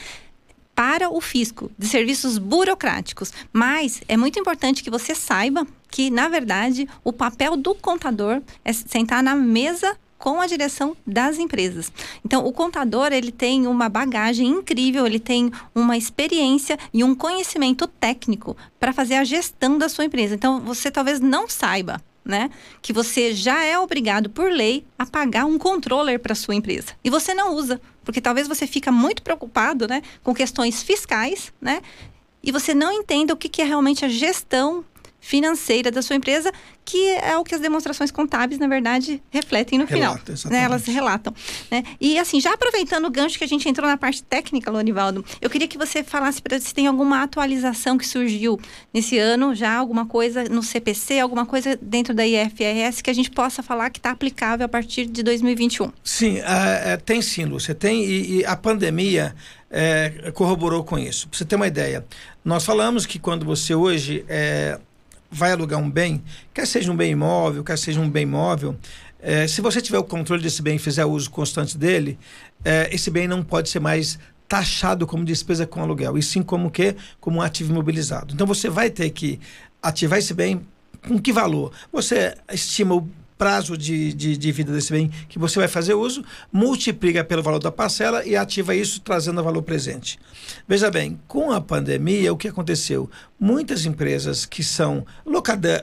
Para 0.74 1.08
o 1.08 1.20
fisco, 1.20 1.70
de 1.78 1.86
serviços 1.86 2.38
burocráticos. 2.38 3.32
Mas 3.52 4.00
é 4.08 4.16
muito 4.16 4.38
importante 4.38 4.82
que 4.82 4.90
você 4.90 5.14
saiba 5.14 5.66
que, 5.90 6.10
na 6.10 6.28
verdade, 6.28 6.88
o 7.04 7.12
papel 7.12 7.56
do 7.56 7.74
contador 7.74 8.42
é 8.64 8.72
sentar 8.72 9.22
na 9.22 9.36
mesa 9.36 9.96
com 10.18 10.40
a 10.40 10.46
direção 10.46 10.96
das 11.06 11.38
empresas. 11.38 11.92
Então, 12.24 12.46
o 12.46 12.52
contador, 12.52 13.12
ele 13.12 13.30
tem 13.30 13.66
uma 13.66 13.90
bagagem 13.90 14.46
incrível, 14.48 15.06
ele 15.06 15.20
tem 15.20 15.52
uma 15.74 15.98
experiência 15.98 16.78
e 16.94 17.04
um 17.04 17.14
conhecimento 17.14 17.86
técnico 17.86 18.56
para 18.80 18.92
fazer 18.92 19.16
a 19.16 19.24
gestão 19.24 19.76
da 19.76 19.86
sua 19.86 20.06
empresa. 20.06 20.34
Então, 20.34 20.60
você 20.60 20.90
talvez 20.90 21.20
não 21.20 21.46
saiba, 21.46 22.00
né, 22.24 22.48
que 22.80 22.90
você 22.90 23.34
já 23.34 23.64
é 23.64 23.78
obrigado 23.78 24.30
por 24.30 24.50
lei 24.50 24.86
a 24.98 25.04
pagar 25.04 25.44
um 25.44 25.58
controller 25.58 26.18
para 26.18 26.34
sua 26.34 26.54
empresa. 26.54 26.94
E 27.04 27.10
você 27.10 27.34
não 27.34 27.54
usa, 27.54 27.78
porque 28.04 28.20
talvez 28.20 28.46
você 28.46 28.66
fica 28.66 28.92
muito 28.92 29.22
preocupado, 29.22 29.88
né, 29.88 30.02
com 30.22 30.34
questões 30.34 30.82
fiscais, 30.82 31.52
né? 31.60 31.80
E 32.42 32.52
você 32.52 32.74
não 32.74 32.92
entenda 32.92 33.32
o 33.32 33.36
que, 33.36 33.48
que 33.48 33.62
é 33.62 33.64
realmente 33.64 34.04
a 34.04 34.08
gestão 34.08 34.84
financeira 35.24 35.90
da 35.90 36.02
sua 36.02 36.16
empresa, 36.16 36.52
que 36.84 37.14
é 37.16 37.34
o 37.38 37.42
que 37.42 37.54
as 37.54 37.60
demonstrações 37.62 38.10
contábeis, 38.10 38.60
na 38.60 38.68
verdade, 38.68 39.22
refletem 39.30 39.78
no 39.78 39.86
Relata, 39.86 40.36
final. 40.36 40.52
Né? 40.52 40.62
Elas 40.62 40.84
relatam. 40.84 41.34
Né? 41.70 41.82
E 41.98 42.18
assim, 42.18 42.38
já 42.38 42.52
aproveitando 42.52 43.06
o 43.06 43.10
gancho 43.10 43.38
que 43.38 43.44
a 43.44 43.48
gente 43.48 43.66
entrou 43.66 43.88
na 43.88 43.96
parte 43.96 44.22
técnica, 44.22 44.70
Lorivaldo, 44.70 45.24
eu 45.40 45.48
queria 45.48 45.66
que 45.66 45.78
você 45.78 46.04
falasse 46.04 46.42
para 46.42 46.60
se 46.60 46.74
tem 46.74 46.86
alguma 46.86 47.22
atualização 47.22 47.96
que 47.96 48.06
surgiu 48.06 48.60
nesse 48.92 49.16
ano, 49.18 49.54
já 49.54 49.74
alguma 49.74 50.04
coisa 50.04 50.44
no 50.44 50.62
CPC, 50.62 51.20
alguma 51.20 51.46
coisa 51.46 51.74
dentro 51.80 52.12
da 52.12 52.26
IFRS 52.26 53.00
que 53.02 53.08
a 53.08 53.14
gente 53.14 53.30
possa 53.30 53.62
falar 53.62 53.88
que 53.88 53.98
está 53.98 54.10
aplicável 54.10 54.66
a 54.66 54.68
partir 54.68 55.06
de 55.06 55.22
2021. 55.22 55.90
Sim, 56.04 56.40
uh, 56.40 57.00
tem 57.02 57.22
sim, 57.22 57.46
Lúcia. 57.46 57.74
Tem, 57.74 58.04
e, 58.04 58.40
e 58.40 58.44
a 58.44 58.56
pandemia 58.56 59.34
é, 59.70 60.30
corroborou 60.34 60.84
com 60.84 60.98
isso. 60.98 61.28
Para 61.28 61.38
você 61.38 61.44
ter 61.46 61.56
uma 61.56 61.66
ideia, 61.66 62.04
nós 62.44 62.64
falamos 62.64 63.06
que 63.06 63.18
quando 63.18 63.46
você 63.46 63.74
hoje 63.74 64.24
é, 64.28 64.78
vai 65.34 65.52
alugar 65.52 65.80
um 65.80 65.90
bem, 65.90 66.22
quer 66.52 66.66
seja 66.66 66.90
um 66.90 66.96
bem 66.96 67.12
imóvel, 67.12 67.64
quer 67.64 67.76
seja 67.76 68.00
um 68.00 68.08
bem 68.08 68.24
móvel, 68.24 68.76
é, 69.20 69.46
se 69.46 69.62
você 69.62 69.80
tiver 69.80 69.98
o 69.98 70.04
controle 70.04 70.42
desse 70.42 70.60
bem 70.60 70.76
e 70.76 70.78
fizer 70.78 71.04
uso 71.06 71.30
constante 71.30 71.78
dele, 71.78 72.18
é, 72.62 72.90
esse 72.92 73.10
bem 73.10 73.26
não 73.26 73.42
pode 73.42 73.70
ser 73.70 73.80
mais 73.80 74.18
taxado 74.46 75.06
como 75.06 75.24
despesa 75.24 75.66
com 75.66 75.80
aluguel, 75.80 76.18
e 76.18 76.22
sim 76.22 76.42
como 76.42 76.70
que 76.70 76.94
como 77.18 77.38
um 77.38 77.42
ativo 77.42 77.72
imobilizado. 77.72 78.34
Então 78.34 78.46
você 78.46 78.68
vai 78.68 78.90
ter 78.90 79.08
que 79.10 79.40
ativar 79.82 80.18
esse 80.18 80.34
bem 80.34 80.60
com 81.08 81.18
que 81.18 81.32
valor? 81.32 81.72
Você 81.90 82.34
estima 82.52 82.94
o 82.94 83.08
prazo 83.36 83.76
de, 83.76 84.12
de, 84.12 84.36
de, 84.36 84.52
vida 84.52 84.72
desse 84.72 84.92
bem 84.92 85.10
que 85.28 85.38
você 85.38 85.58
vai 85.58 85.68
fazer 85.68 85.94
uso, 85.94 86.24
multiplica 86.52 87.24
pelo 87.24 87.42
valor 87.42 87.58
da 87.58 87.72
parcela 87.72 88.24
e 88.24 88.36
ativa 88.36 88.74
isso 88.74 89.00
trazendo 89.00 89.42
valor 89.42 89.62
presente. 89.62 90.18
Veja 90.68 90.90
bem, 90.90 91.18
com 91.26 91.50
a 91.50 91.60
pandemia, 91.60 92.32
o 92.32 92.36
que 92.36 92.48
aconteceu? 92.48 93.10
Muitas 93.38 93.84
empresas 93.84 94.46
que 94.46 94.62
são 94.62 95.04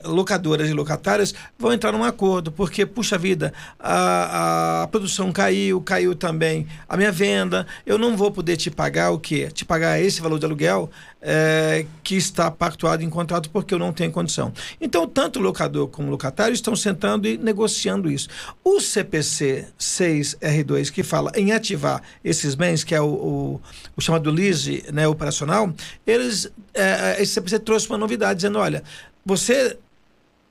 locadoras 0.04 0.68
e 0.68 0.72
locatárias 0.72 1.34
vão 1.58 1.72
entrar 1.72 1.92
num 1.92 2.02
acordo, 2.02 2.50
porque, 2.50 2.86
puxa 2.86 3.18
vida, 3.18 3.52
a, 3.78 4.82
a 4.82 4.88
produção 4.88 5.30
caiu, 5.30 5.80
caiu 5.80 6.14
também 6.14 6.66
a 6.88 6.96
minha 6.96 7.12
venda, 7.12 7.66
eu 7.86 7.98
não 7.98 8.16
vou 8.16 8.30
poder 8.30 8.56
te 8.56 8.70
pagar 8.70 9.10
o 9.10 9.18
quê? 9.18 9.48
Te 9.52 9.64
pagar 9.64 10.00
esse 10.00 10.20
valor 10.20 10.38
de 10.38 10.46
aluguel 10.46 10.90
é, 11.20 11.86
que 12.02 12.16
está 12.16 12.50
pactuado 12.50 13.02
em 13.02 13.10
contrato 13.10 13.48
porque 13.50 13.72
eu 13.72 13.78
não 13.78 13.92
tenho 13.92 14.10
condição. 14.10 14.52
Então, 14.80 15.06
tanto 15.06 15.38
locador 15.38 15.88
como 15.88 16.10
locatário 16.10 16.52
estão 16.52 16.74
sentando 16.74 17.28
e 17.28 17.38
negociando 17.38 18.10
isso. 18.10 18.28
O 18.64 18.80
CPC 18.80 19.66
6R2, 19.78 20.90
que 20.90 21.02
fala 21.02 21.30
em 21.36 21.52
ativar 21.52 22.02
esses 22.24 22.54
bens, 22.54 22.82
que 22.82 22.94
é 22.94 23.00
o, 23.00 23.06
o, 23.06 23.60
o 23.96 24.00
chamado 24.00 24.30
lease 24.30 24.84
né, 24.92 25.06
operacional, 25.06 25.72
eles, 26.06 26.50
é, 26.74 27.22
esse 27.22 27.41
CPC 27.42 27.58
trouxe 27.60 27.88
uma 27.88 27.98
novidade, 27.98 28.36
dizendo, 28.36 28.58
olha, 28.58 28.82
você 29.24 29.76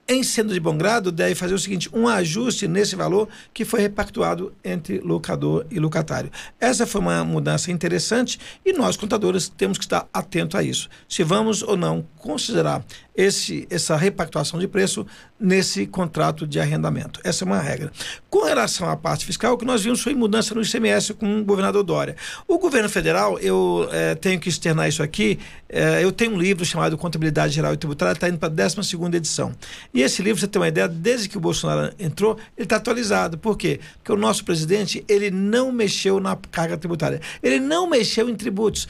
em 0.08 0.24
sendo 0.24 0.54
de 0.54 0.60
bom 0.60 0.78
grado, 0.78 1.12
deve 1.12 1.36
fazer 1.36 1.54
o 1.54 1.60
seguinte: 1.60 1.90
um 1.94 2.08
ajuste 2.08 2.68
nesse 2.68 2.96
valor 2.96 3.30
que 3.54 3.64
foi 3.64 3.82
repactuado 3.82 4.54
entre 4.64 5.00
locador 5.00 5.66
e 5.72 5.80
locatário. 5.80 6.32
Essa 6.60 6.86
foi 6.86 7.02
uma 7.02 7.24
mudança 7.24 7.72
interessante 7.72 8.40
e 8.66 8.74
nós, 8.74 8.98
contadores, 8.98 9.48
temos 9.48 9.78
que 9.78 9.86
estar 9.86 10.08
atentos 10.14 10.60
a 10.60 10.64
isso. 10.64 10.90
Se 11.08 11.24
vamos 11.24 11.62
ou 11.64 11.78
não 11.78 12.06
considerar 12.18 12.84
esse, 13.16 13.68
essa 13.70 13.96
repactuação 13.96 14.60
de 14.60 14.68
preço 14.68 15.06
nesse 15.40 15.86
contrato 15.86 16.48
de 16.48 16.60
arrendamento. 16.60 17.20
Essa 17.24 17.44
é 17.44 17.46
uma 17.46 17.60
regra. 17.60 17.92
Com 18.30 18.46
relação 18.46 18.88
à 18.90 18.96
parte 18.96 19.26
fiscal, 19.26 19.54
o 19.54 19.58
que 19.58 19.66
nós 19.66 19.84
vimos 19.84 20.02
foi 20.02 20.14
mudança 20.14 20.54
no 20.54 20.62
ICMS 20.62 21.14
com 21.16 21.40
o 21.40 21.44
governador 21.44 21.84
Dória. 21.84 22.16
O 22.48 22.58
governo 22.58 22.88
federal, 22.90 23.38
eu 23.40 23.90
é, 23.92 24.16
tenho 24.16 24.40
que 24.40 24.50
externar 24.50 24.88
isso 24.88 25.02
aqui, 25.02 25.40
é, 25.68 26.04
eu 26.04 26.12
tenho 26.12 26.34
um 26.34 26.38
livro 26.38 26.64
chamado 26.64 26.98
Contabilidade 26.98 27.54
Geral 27.54 27.74
e 27.74 27.78
Tributária, 27.78 28.14
está 28.14 28.30
indo 28.30 28.38
para 28.38 28.48
a 28.48 28.68
12 28.68 28.78
edição. 29.16 29.52
E 29.94 30.02
esse 30.02 30.22
livro, 30.22 30.40
você 30.40 30.48
tem 30.48 30.62
uma 30.62 30.68
ideia, 30.68 30.88
desde 30.88 31.28
que 31.28 31.38
o 31.38 31.42
Bolsonaro 31.42 31.94
entrou, 32.00 32.38
ele 32.58 32.66
está 32.66 32.78
atualizado. 32.78 33.38
Por 33.38 33.58
quê? 33.58 33.80
Porque 33.98 34.12
o 34.12 34.18
nosso 34.18 34.46
presidente, 34.46 35.04
ele 35.08 35.30
não 35.30 35.72
mexeu 35.72 36.20
na 36.20 36.38
carga 36.50 36.78
tributária. 36.78 37.20
Ele 37.44 37.60
não 37.60 37.90
mexeu 37.90 38.30
em 38.30 38.36
tributos. 38.36 38.88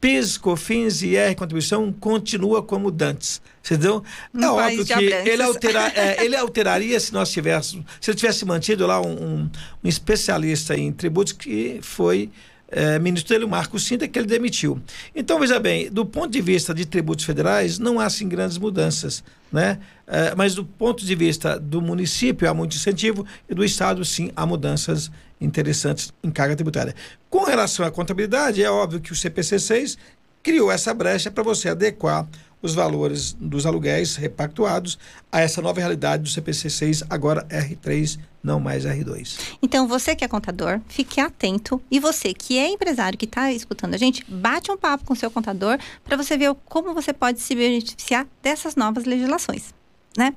PIS, 0.00 0.36
COFINS 0.36 1.02
e 1.02 1.08
IR 1.08 1.34
contribuição 1.34 1.92
continua 1.92 2.62
como 2.62 2.90
dantes. 2.90 3.40
Entendeu? 3.64 4.04
Um 4.32 4.42
é 4.42 4.50
óbvio 4.50 4.86
que 4.86 4.92
ele, 4.92 5.42
altera, 5.42 5.88
é, 5.88 6.24
ele 6.24 6.36
alteraria 6.36 7.00
se 7.00 7.12
nós 7.12 7.30
tivéssemos, 7.32 7.84
se 8.00 8.10
ele 8.10 8.18
tivesse 8.18 8.44
mantido 8.44 8.86
lá 8.86 9.00
um, 9.00 9.12
um, 9.12 9.50
um 9.82 9.88
especialista 9.88 10.76
em 10.76 10.92
tributos 10.92 11.32
que 11.32 11.80
foi 11.82 12.30
é, 12.68 12.98
ministro 12.98 13.32
dele, 13.32 13.44
o 13.44 13.48
Marco 13.48 13.78
Sinta, 13.78 14.08
que 14.08 14.18
ele 14.18 14.26
demitiu. 14.26 14.80
Então, 15.14 15.38
veja 15.38 15.58
bem, 15.58 15.90
do 15.90 16.04
ponto 16.04 16.30
de 16.30 16.40
vista 16.40 16.74
de 16.74 16.84
tributos 16.84 17.24
federais, 17.24 17.78
não 17.78 18.00
há 18.00 18.06
assim 18.06 18.28
grandes 18.28 18.58
mudanças, 18.58 19.22
né? 19.52 19.78
É, 20.06 20.34
mas 20.34 20.54
do 20.54 20.64
ponto 20.64 21.04
de 21.04 21.14
vista 21.14 21.58
do 21.58 21.80
município, 21.80 22.48
há 22.48 22.54
muito 22.54 22.76
incentivo, 22.76 23.26
e 23.48 23.54
do 23.54 23.64
Estado, 23.64 24.04
sim, 24.04 24.30
há 24.34 24.44
mudanças 24.44 25.10
interessantes 25.40 26.12
em 26.22 26.30
carga 26.30 26.56
tributária. 26.56 26.94
Com 27.28 27.44
relação 27.44 27.84
à 27.84 27.90
contabilidade, 27.90 28.62
é 28.62 28.70
óbvio 28.70 29.00
que 29.00 29.12
o 29.12 29.16
CPC 29.16 29.58
6 29.58 29.98
criou 30.42 30.70
essa 30.70 30.94
brecha 30.94 31.30
para 31.30 31.42
você 31.42 31.68
adequar 31.68 32.26
os 32.66 32.74
valores 32.74 33.32
dos 33.40 33.64
aluguéis 33.64 34.16
repactuados 34.16 34.98
a 35.32 35.40
essa 35.40 35.62
nova 35.62 35.80
realidade 35.80 36.22
do 36.22 36.28
CPC 36.28 36.68
6, 36.68 37.04
agora 37.08 37.46
R3, 37.48 38.18
não 38.42 38.60
mais 38.60 38.84
R2. 38.84 39.56
Então, 39.62 39.88
você 39.88 40.14
que 40.14 40.24
é 40.24 40.28
contador, 40.28 40.80
fique 40.88 41.20
atento. 41.20 41.80
E 41.90 41.98
você 41.98 42.34
que 42.34 42.58
é 42.58 42.68
empresário, 42.68 43.18
que 43.18 43.24
está 43.24 43.52
escutando 43.52 43.94
a 43.94 43.98
gente, 43.98 44.24
bate 44.28 44.70
um 44.70 44.76
papo 44.76 45.04
com 45.04 45.14
seu 45.14 45.30
contador 45.30 45.78
para 46.04 46.16
você 46.16 46.36
ver 46.36 46.54
como 46.66 46.92
você 46.92 47.12
pode 47.12 47.40
se 47.40 47.54
beneficiar 47.54 48.26
dessas 48.42 48.76
novas 48.76 49.04
legislações. 49.04 49.74
Né? 50.16 50.34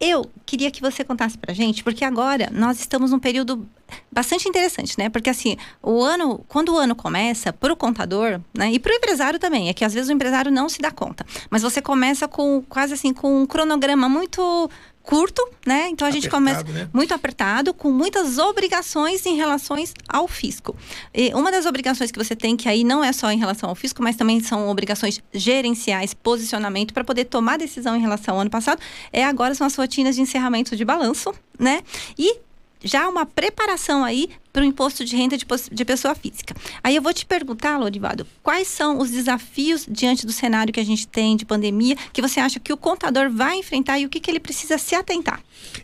Eu 0.00 0.30
queria 0.44 0.70
que 0.70 0.80
você 0.80 1.02
contasse 1.02 1.38
pra 1.38 1.54
gente, 1.54 1.82
porque 1.82 2.04
agora 2.04 2.50
nós 2.52 2.78
estamos 2.78 3.10
num 3.10 3.18
período 3.18 3.66
bastante 4.10 4.48
interessante, 4.48 4.98
né? 4.98 5.08
Porque 5.08 5.30
assim, 5.30 5.56
o 5.82 6.02
ano, 6.02 6.44
quando 6.48 6.72
o 6.72 6.78
ano 6.78 6.94
começa, 6.94 7.52
para 7.52 7.72
o 7.72 7.76
contador, 7.76 8.40
né? 8.54 8.72
E 8.72 8.78
para 8.78 8.92
o 8.92 8.94
empresário 8.94 9.38
também, 9.38 9.68
é 9.68 9.74
que 9.74 9.84
às 9.84 9.94
vezes 9.94 10.08
o 10.08 10.12
empresário 10.12 10.50
não 10.50 10.68
se 10.68 10.80
dá 10.80 10.90
conta. 10.90 11.24
Mas 11.50 11.62
você 11.62 11.80
começa 11.80 12.26
com 12.26 12.62
quase 12.68 12.94
assim, 12.94 13.12
com 13.12 13.42
um 13.42 13.46
cronograma 13.46 14.08
muito 14.08 14.70
curto, 15.06 15.48
né? 15.64 15.88
Então 15.88 16.06
a 16.06 16.10
gente 16.10 16.28
começa 16.28 16.64
né? 16.64 16.88
muito 16.92 17.14
apertado, 17.14 17.72
com 17.72 17.90
muitas 17.92 18.38
obrigações 18.38 19.24
em 19.24 19.36
relação 19.36 19.76
ao 20.08 20.26
fisco. 20.26 20.76
E 21.14 21.32
uma 21.32 21.50
das 21.52 21.64
obrigações 21.64 22.10
que 22.10 22.18
você 22.18 22.34
tem, 22.34 22.56
que 22.56 22.68
aí 22.68 22.82
não 22.82 23.04
é 23.04 23.12
só 23.12 23.30
em 23.30 23.38
relação 23.38 23.68
ao 23.68 23.76
fisco, 23.76 24.02
mas 24.02 24.16
também 24.16 24.40
são 24.40 24.68
obrigações 24.68 25.22
gerenciais, 25.32 26.12
posicionamento, 26.12 26.92
para 26.92 27.04
poder 27.04 27.26
tomar 27.26 27.56
decisão 27.56 27.94
em 27.94 28.00
relação 28.00 28.34
ao 28.34 28.40
ano 28.40 28.50
passado, 28.50 28.82
é 29.12 29.24
agora 29.24 29.54
são 29.54 29.66
as 29.66 29.76
rotinas 29.76 30.16
de 30.16 30.22
encerramento 30.22 30.76
de 30.76 30.84
balanço, 30.84 31.32
né? 31.56 31.82
E 32.18 32.40
já 32.86 33.08
uma 33.08 33.26
preparação 33.26 34.04
aí 34.04 34.30
para 34.56 34.62
o 34.62 34.64
imposto 34.64 35.04
de 35.04 35.14
renda 35.14 35.36
de, 35.36 35.44
de, 35.70 35.84
pessoa 35.84 36.14
física. 36.14 36.56
Aí 36.82 36.96
eu 36.96 37.02
vou 37.02 37.12
te 37.12 37.26
perguntar, 37.26 37.76
Lorivado, 37.76 38.26
quais 38.42 38.66
são 38.66 38.98
os 38.98 39.10
desafios 39.10 39.84
diante 39.86 40.24
do 40.24 40.32
cenário 40.32 40.72
que 40.72 40.80
a 40.80 40.84
gente 40.84 41.06
tem 41.06 41.36
de 41.36 41.44
pandemia 41.44 41.94
que 42.10 42.22
você 42.22 42.40
acha 42.40 42.58
que 42.58 42.72
o 42.72 42.76
contador 42.76 43.30
vai 43.30 43.58
enfrentar 43.58 43.98
e 43.98 44.06
o 44.06 44.08
que, 44.08 44.18
que 44.18 44.30
ele 44.30 44.40
precisa 44.40 44.78
se 44.78 44.94
atentar? 44.94 45.42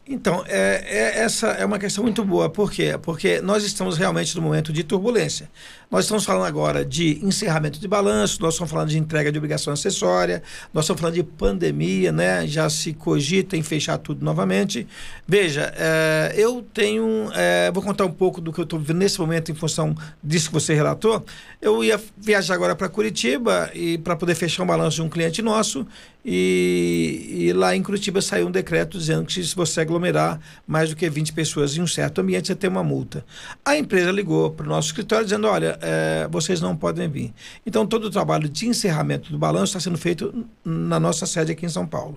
Então, 0.08 0.42
é, 0.46 0.84
é, 0.86 1.18
essa 1.22 1.48
é 1.48 1.66
uma 1.66 1.78
questão 1.78 2.02
muito 2.02 2.24
boa. 2.24 2.48
Por 2.48 2.72
quê? 2.72 2.98
Porque 3.02 3.42
nós 3.42 3.62
estamos 3.62 3.98
realmente 3.98 4.34
no 4.36 4.40
momento 4.40 4.72
de 4.72 4.82
turbulência. 4.82 5.50
Nós 5.90 6.06
estamos 6.06 6.24
falando 6.24 6.46
agora 6.46 6.86
de 6.86 7.22
encerramento 7.22 7.78
de 7.78 7.86
balanço, 7.86 8.40
nós 8.40 8.54
estamos 8.54 8.70
falando 8.70 8.88
de 8.88 8.98
entrega 8.98 9.30
de 9.30 9.36
obrigação 9.36 9.74
acessória, 9.74 10.42
nós 10.72 10.84
estamos 10.86 10.98
falando 10.98 11.16
de 11.16 11.22
pandemia, 11.22 12.10
né? 12.10 12.46
Já 12.46 12.70
se 12.70 12.94
cogita 12.94 13.58
em 13.58 13.62
fechar 13.62 13.98
tudo 13.98 14.24
novamente. 14.24 14.86
Veja, 15.28 15.70
é, 15.76 16.32
eu 16.34 16.64
tenho. 16.72 17.30
É, 17.34 17.70
vou 17.70 17.82
contar 17.82 18.06
um 18.06 18.12
pouco 18.12 18.40
do 18.40 18.50
que 18.50 18.61
eu 18.62 18.64
estou 18.64 18.78
vivendo 18.78 18.98
nesse 18.98 19.20
momento 19.20 19.52
em 19.52 19.54
função 19.54 19.94
disso 20.22 20.48
que 20.48 20.54
você 20.54 20.74
relatou. 20.74 21.24
Eu 21.60 21.82
ia 21.84 22.00
viajar 22.16 22.54
agora 22.54 22.74
para 22.74 22.88
Curitiba 22.88 23.70
e 23.74 23.98
para 23.98 24.16
poder 24.16 24.34
fechar 24.34 24.62
um 24.62 24.66
balanço 24.66 24.96
de 24.96 25.02
um 25.02 25.08
cliente 25.08 25.42
nosso 25.42 25.86
e, 26.24 27.46
e, 27.48 27.52
lá 27.52 27.74
em 27.74 27.82
Curitiba 27.82 28.22
saiu 28.22 28.46
um 28.46 28.50
decreto 28.50 28.96
dizendo 28.96 29.24
que 29.26 29.42
se 29.42 29.56
você 29.56 29.80
aglomerar 29.80 30.40
mais 30.64 30.88
do 30.90 30.94
que 30.94 31.08
20 31.10 31.32
pessoas 31.32 31.76
em 31.76 31.82
um 31.82 31.86
certo 31.86 32.20
ambiente, 32.20 32.46
você 32.46 32.54
tem 32.54 32.70
uma 32.70 32.84
multa. 32.84 33.24
A 33.64 33.76
empresa 33.76 34.12
ligou 34.12 34.50
para 34.52 34.64
o 34.64 34.68
nosso 34.68 34.88
escritório 34.88 35.24
dizendo: 35.24 35.48
olha, 35.48 35.76
é, 35.82 36.28
vocês 36.30 36.60
não 36.60 36.76
podem 36.76 37.08
vir. 37.08 37.34
Então, 37.66 37.84
todo 37.84 38.04
o 38.04 38.10
trabalho 38.10 38.48
de 38.48 38.68
encerramento 38.68 39.32
do 39.32 39.38
balanço 39.38 39.76
está 39.76 39.80
sendo 39.80 39.98
feito 39.98 40.46
na 40.64 41.00
nossa 41.00 41.26
sede 41.26 41.50
aqui 41.50 41.66
em 41.66 41.68
São 41.68 41.86
Paulo. 41.86 42.16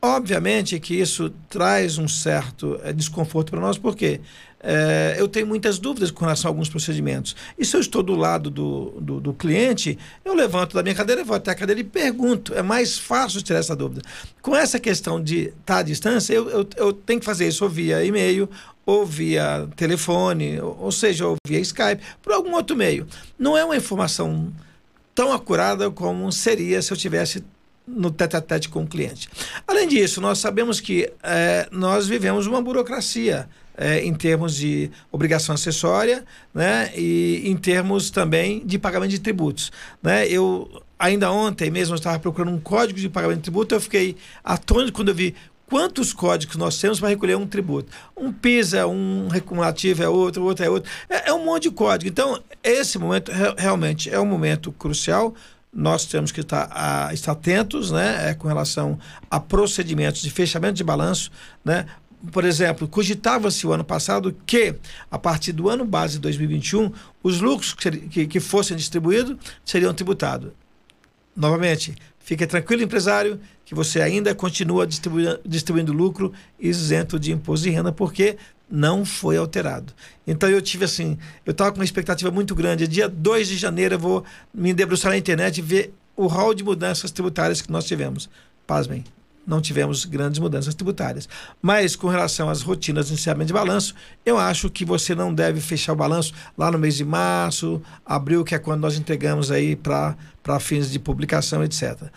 Obviamente 0.00 0.78
que 0.78 0.94
isso 0.94 1.30
traz 1.48 1.98
um 1.98 2.06
certo 2.06 2.78
é, 2.84 2.92
desconforto 2.92 3.50
para 3.50 3.60
nós, 3.60 3.76
porque 3.76 4.20
é, 4.68 5.14
eu 5.16 5.28
tenho 5.28 5.46
muitas 5.46 5.78
dúvidas 5.78 6.10
com 6.10 6.24
relação 6.24 6.48
a 6.48 6.50
alguns 6.50 6.68
procedimentos. 6.68 7.36
E 7.56 7.64
se 7.64 7.76
eu 7.76 7.80
estou 7.80 8.02
do 8.02 8.16
lado 8.16 8.50
do, 8.50 8.94
do, 9.00 9.20
do 9.20 9.32
cliente, 9.32 9.96
eu 10.24 10.34
levanto 10.34 10.74
da 10.74 10.82
minha 10.82 10.94
cadeira, 10.94 11.22
vou 11.22 11.36
até 11.36 11.52
a 11.52 11.54
cadeira 11.54 11.80
e 11.80 11.84
pergunto. 11.84 12.52
É 12.52 12.62
mais 12.62 12.98
fácil 12.98 13.40
tirar 13.42 13.60
essa 13.60 13.76
dúvida. 13.76 14.02
Com 14.42 14.56
essa 14.56 14.80
questão 14.80 15.22
de 15.22 15.52
estar 15.60 15.78
à 15.78 15.82
distância, 15.82 16.34
eu, 16.34 16.50
eu, 16.50 16.68
eu 16.76 16.92
tenho 16.92 17.20
que 17.20 17.26
fazer 17.26 17.46
isso 17.46 17.68
via 17.68 18.04
e-mail, 18.04 18.50
ou 18.84 19.06
via 19.06 19.68
telefone, 19.76 20.60
ou, 20.60 20.76
ou 20.80 20.92
seja, 20.92 21.28
ou 21.28 21.36
via 21.46 21.60
Skype, 21.60 22.02
por 22.20 22.32
algum 22.32 22.52
outro 22.52 22.74
meio. 22.74 23.06
Não 23.38 23.56
é 23.56 23.64
uma 23.64 23.76
informação 23.76 24.52
tão 25.14 25.32
acurada 25.32 25.88
como 25.92 26.30
seria 26.32 26.82
se 26.82 26.92
eu 26.92 26.96
tivesse 26.96 27.44
no 27.86 28.10
tete 28.10 28.36
a 28.36 28.40
tete 28.40 28.68
com 28.68 28.82
o 28.82 28.86
cliente. 28.86 29.28
Além 29.64 29.86
disso, 29.86 30.20
nós 30.20 30.38
sabemos 30.38 30.80
que 30.80 31.08
é, 31.22 31.68
nós 31.70 32.08
vivemos 32.08 32.48
uma 32.48 32.60
burocracia 32.60 33.48
é, 33.76 34.04
em 34.04 34.14
termos 34.14 34.56
de 34.56 34.90
obrigação 35.12 35.54
acessória, 35.54 36.24
né? 36.54 36.90
E 36.96 37.42
em 37.44 37.56
termos 37.56 38.10
também 38.10 38.64
de 38.64 38.78
pagamento 38.78 39.10
de 39.10 39.18
tributos, 39.18 39.70
né? 40.02 40.26
Eu 40.28 40.82
ainda 40.98 41.30
ontem 41.30 41.70
mesmo 41.70 41.94
estava 41.94 42.18
procurando 42.18 42.54
um 42.54 42.60
código 42.60 42.98
de 42.98 43.08
pagamento 43.08 43.38
de 43.38 43.42
tributo, 43.42 43.74
eu 43.74 43.80
fiquei 43.80 44.16
atônito 44.42 44.92
quando 44.92 45.08
eu 45.08 45.14
vi 45.14 45.34
quantos 45.66 46.12
códigos 46.12 46.56
nós 46.56 46.78
temos 46.78 47.00
para 47.00 47.08
recolher 47.08 47.36
um 47.36 47.46
tributo. 47.46 47.92
Um 48.16 48.32
PIS 48.32 48.72
é 48.72 48.86
um, 48.86 49.28
recumulativo 49.28 50.02
é 50.02 50.08
outro, 50.08 50.44
outro 50.44 50.64
é 50.64 50.70
outro. 50.70 50.90
É, 51.08 51.30
é 51.30 51.32
um 51.32 51.44
monte 51.44 51.64
de 51.64 51.70
código. 51.72 52.08
Então, 52.08 52.40
esse 52.62 52.98
momento 52.98 53.30
realmente 53.56 54.08
é 54.08 54.18
um 54.18 54.26
momento 54.26 54.72
crucial. 54.72 55.34
Nós 55.72 56.06
temos 56.06 56.32
que 56.32 56.40
estar, 56.40 56.70
a, 56.72 57.12
estar 57.12 57.32
atentos 57.32 57.90
né, 57.90 58.30
é, 58.30 58.34
com 58.34 58.48
relação 58.48 58.98
a 59.30 59.38
procedimentos 59.38 60.22
de 60.22 60.30
fechamento 60.30 60.74
de 60.74 60.84
balanço. 60.84 61.30
Né? 61.64 61.84
Por 62.32 62.44
exemplo, 62.44 62.88
cogitava-se 62.88 63.66
o 63.66 63.72
ano 63.72 63.84
passado 63.84 64.34
que, 64.46 64.74
a 65.10 65.18
partir 65.18 65.52
do 65.52 65.68
ano 65.68 65.84
base 65.84 66.14
de 66.14 66.20
2021, 66.20 66.90
os 67.22 67.40
lucros 67.40 67.74
que, 67.74 67.90
que, 67.90 68.26
que 68.26 68.40
fossem 68.40 68.76
distribuídos 68.76 69.36
seriam 69.64 69.92
tributados. 69.92 70.50
Novamente, 71.36 71.94
fique 72.18 72.46
tranquilo, 72.46 72.82
empresário, 72.82 73.38
que 73.64 73.74
você 73.74 74.00
ainda 74.00 74.34
continua 74.34 74.86
distribuindo, 74.86 75.38
distribuindo 75.44 75.92
lucro 75.92 76.32
isento 76.58 77.20
de 77.20 77.32
imposto 77.32 77.64
de 77.64 77.70
renda, 77.70 77.92
porque 77.92 78.38
não 78.70 79.04
foi 79.04 79.36
alterado. 79.36 79.92
Então 80.26 80.48
eu 80.48 80.60
tive 80.60 80.84
assim, 80.84 81.18
eu 81.44 81.52
estava 81.52 81.70
com 81.70 81.78
uma 81.78 81.84
expectativa 81.84 82.30
muito 82.30 82.54
grande. 82.54 82.88
Dia 82.88 83.08
2 83.08 83.48
de 83.48 83.56
janeiro 83.56 83.94
eu 83.94 83.98
vou 83.98 84.24
me 84.52 84.72
debruçar 84.72 85.12
na 85.12 85.18
internet 85.18 85.58
e 85.58 85.62
ver 85.62 85.94
o 86.16 86.26
rol 86.26 86.54
de 86.54 86.64
mudanças 86.64 87.10
tributárias 87.10 87.60
que 87.60 87.70
nós 87.70 87.84
tivemos. 87.84 88.28
Pasmem, 88.66 89.04
não 89.46 89.60
tivemos 89.60 90.04
grandes 90.04 90.38
mudanças 90.38 90.74
tributárias. 90.74 91.28
Mas 91.62 91.94
com 91.94 92.08
relação 92.08 92.48
às 92.48 92.62
rotinas 92.62 93.08
de 93.08 93.14
encerramento 93.14 93.48
de 93.48 93.52
balanço, 93.52 93.94
eu 94.24 94.38
acho 94.38 94.68
que 94.68 94.84
você 94.84 95.14
não 95.14 95.32
deve 95.32 95.60
fechar 95.60 95.92
o 95.92 95.96
balanço 95.96 96.32
lá 96.56 96.70
no 96.70 96.78
mês 96.78 96.96
de 96.96 97.04
março, 97.04 97.80
abril, 98.04 98.44
que 98.44 98.54
é 98.54 98.58
quando 98.58 98.80
nós 98.80 98.98
entregamos 98.98 99.50
aí 99.50 99.76
para 99.76 100.16
fins 100.60 100.90
de 100.90 100.98
publicação, 100.98 101.62
etc. 101.62 102.10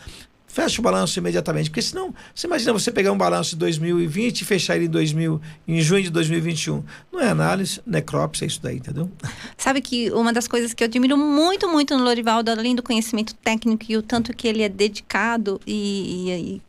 Fecha 0.50 0.81
o 0.81 0.83
balanço 0.83 1.19
imediatamente, 1.19 1.69
porque 1.69 1.81
senão, 1.81 2.12
você 2.33 2.48
imagina 2.48 2.74
você 2.74 2.91
pegar 2.91 3.12
um 3.12 3.17
balanço 3.17 3.51
de 3.51 3.57
2020 3.57 4.41
e 4.41 4.45
fechar 4.45 4.75
ele 4.75 4.86
em, 4.86 4.89
2000, 4.89 5.39
em 5.67 5.79
junho 5.79 6.01
de 6.01 6.09
2021. 6.09 6.83
Não 7.13 7.21
é 7.21 7.29
análise, 7.29 7.79
necrópsia, 7.86 8.45
é 8.45 8.48
isso 8.48 8.59
daí, 8.59 8.77
entendeu? 8.77 9.12
Sabe 9.55 9.79
que 9.79 10.09
uma 10.09 10.33
das 10.33 10.48
coisas 10.48 10.74
que 10.74 10.83
eu 10.83 10.88
admiro 10.88 11.15
muito, 11.15 11.69
muito 11.69 11.95
no 11.95 12.03
Lorivaldo, 12.03 12.50
além 12.50 12.75
do 12.75 12.81
conhecimento 12.81 13.36
técnico 13.36 13.86
e 13.89 13.95
o 13.95 14.01
tanto 14.01 14.36
que 14.36 14.48
ele 14.48 14.63
é 14.63 14.69
dedicado 14.69 15.62
e, 15.67 16.55
e 16.55 16.62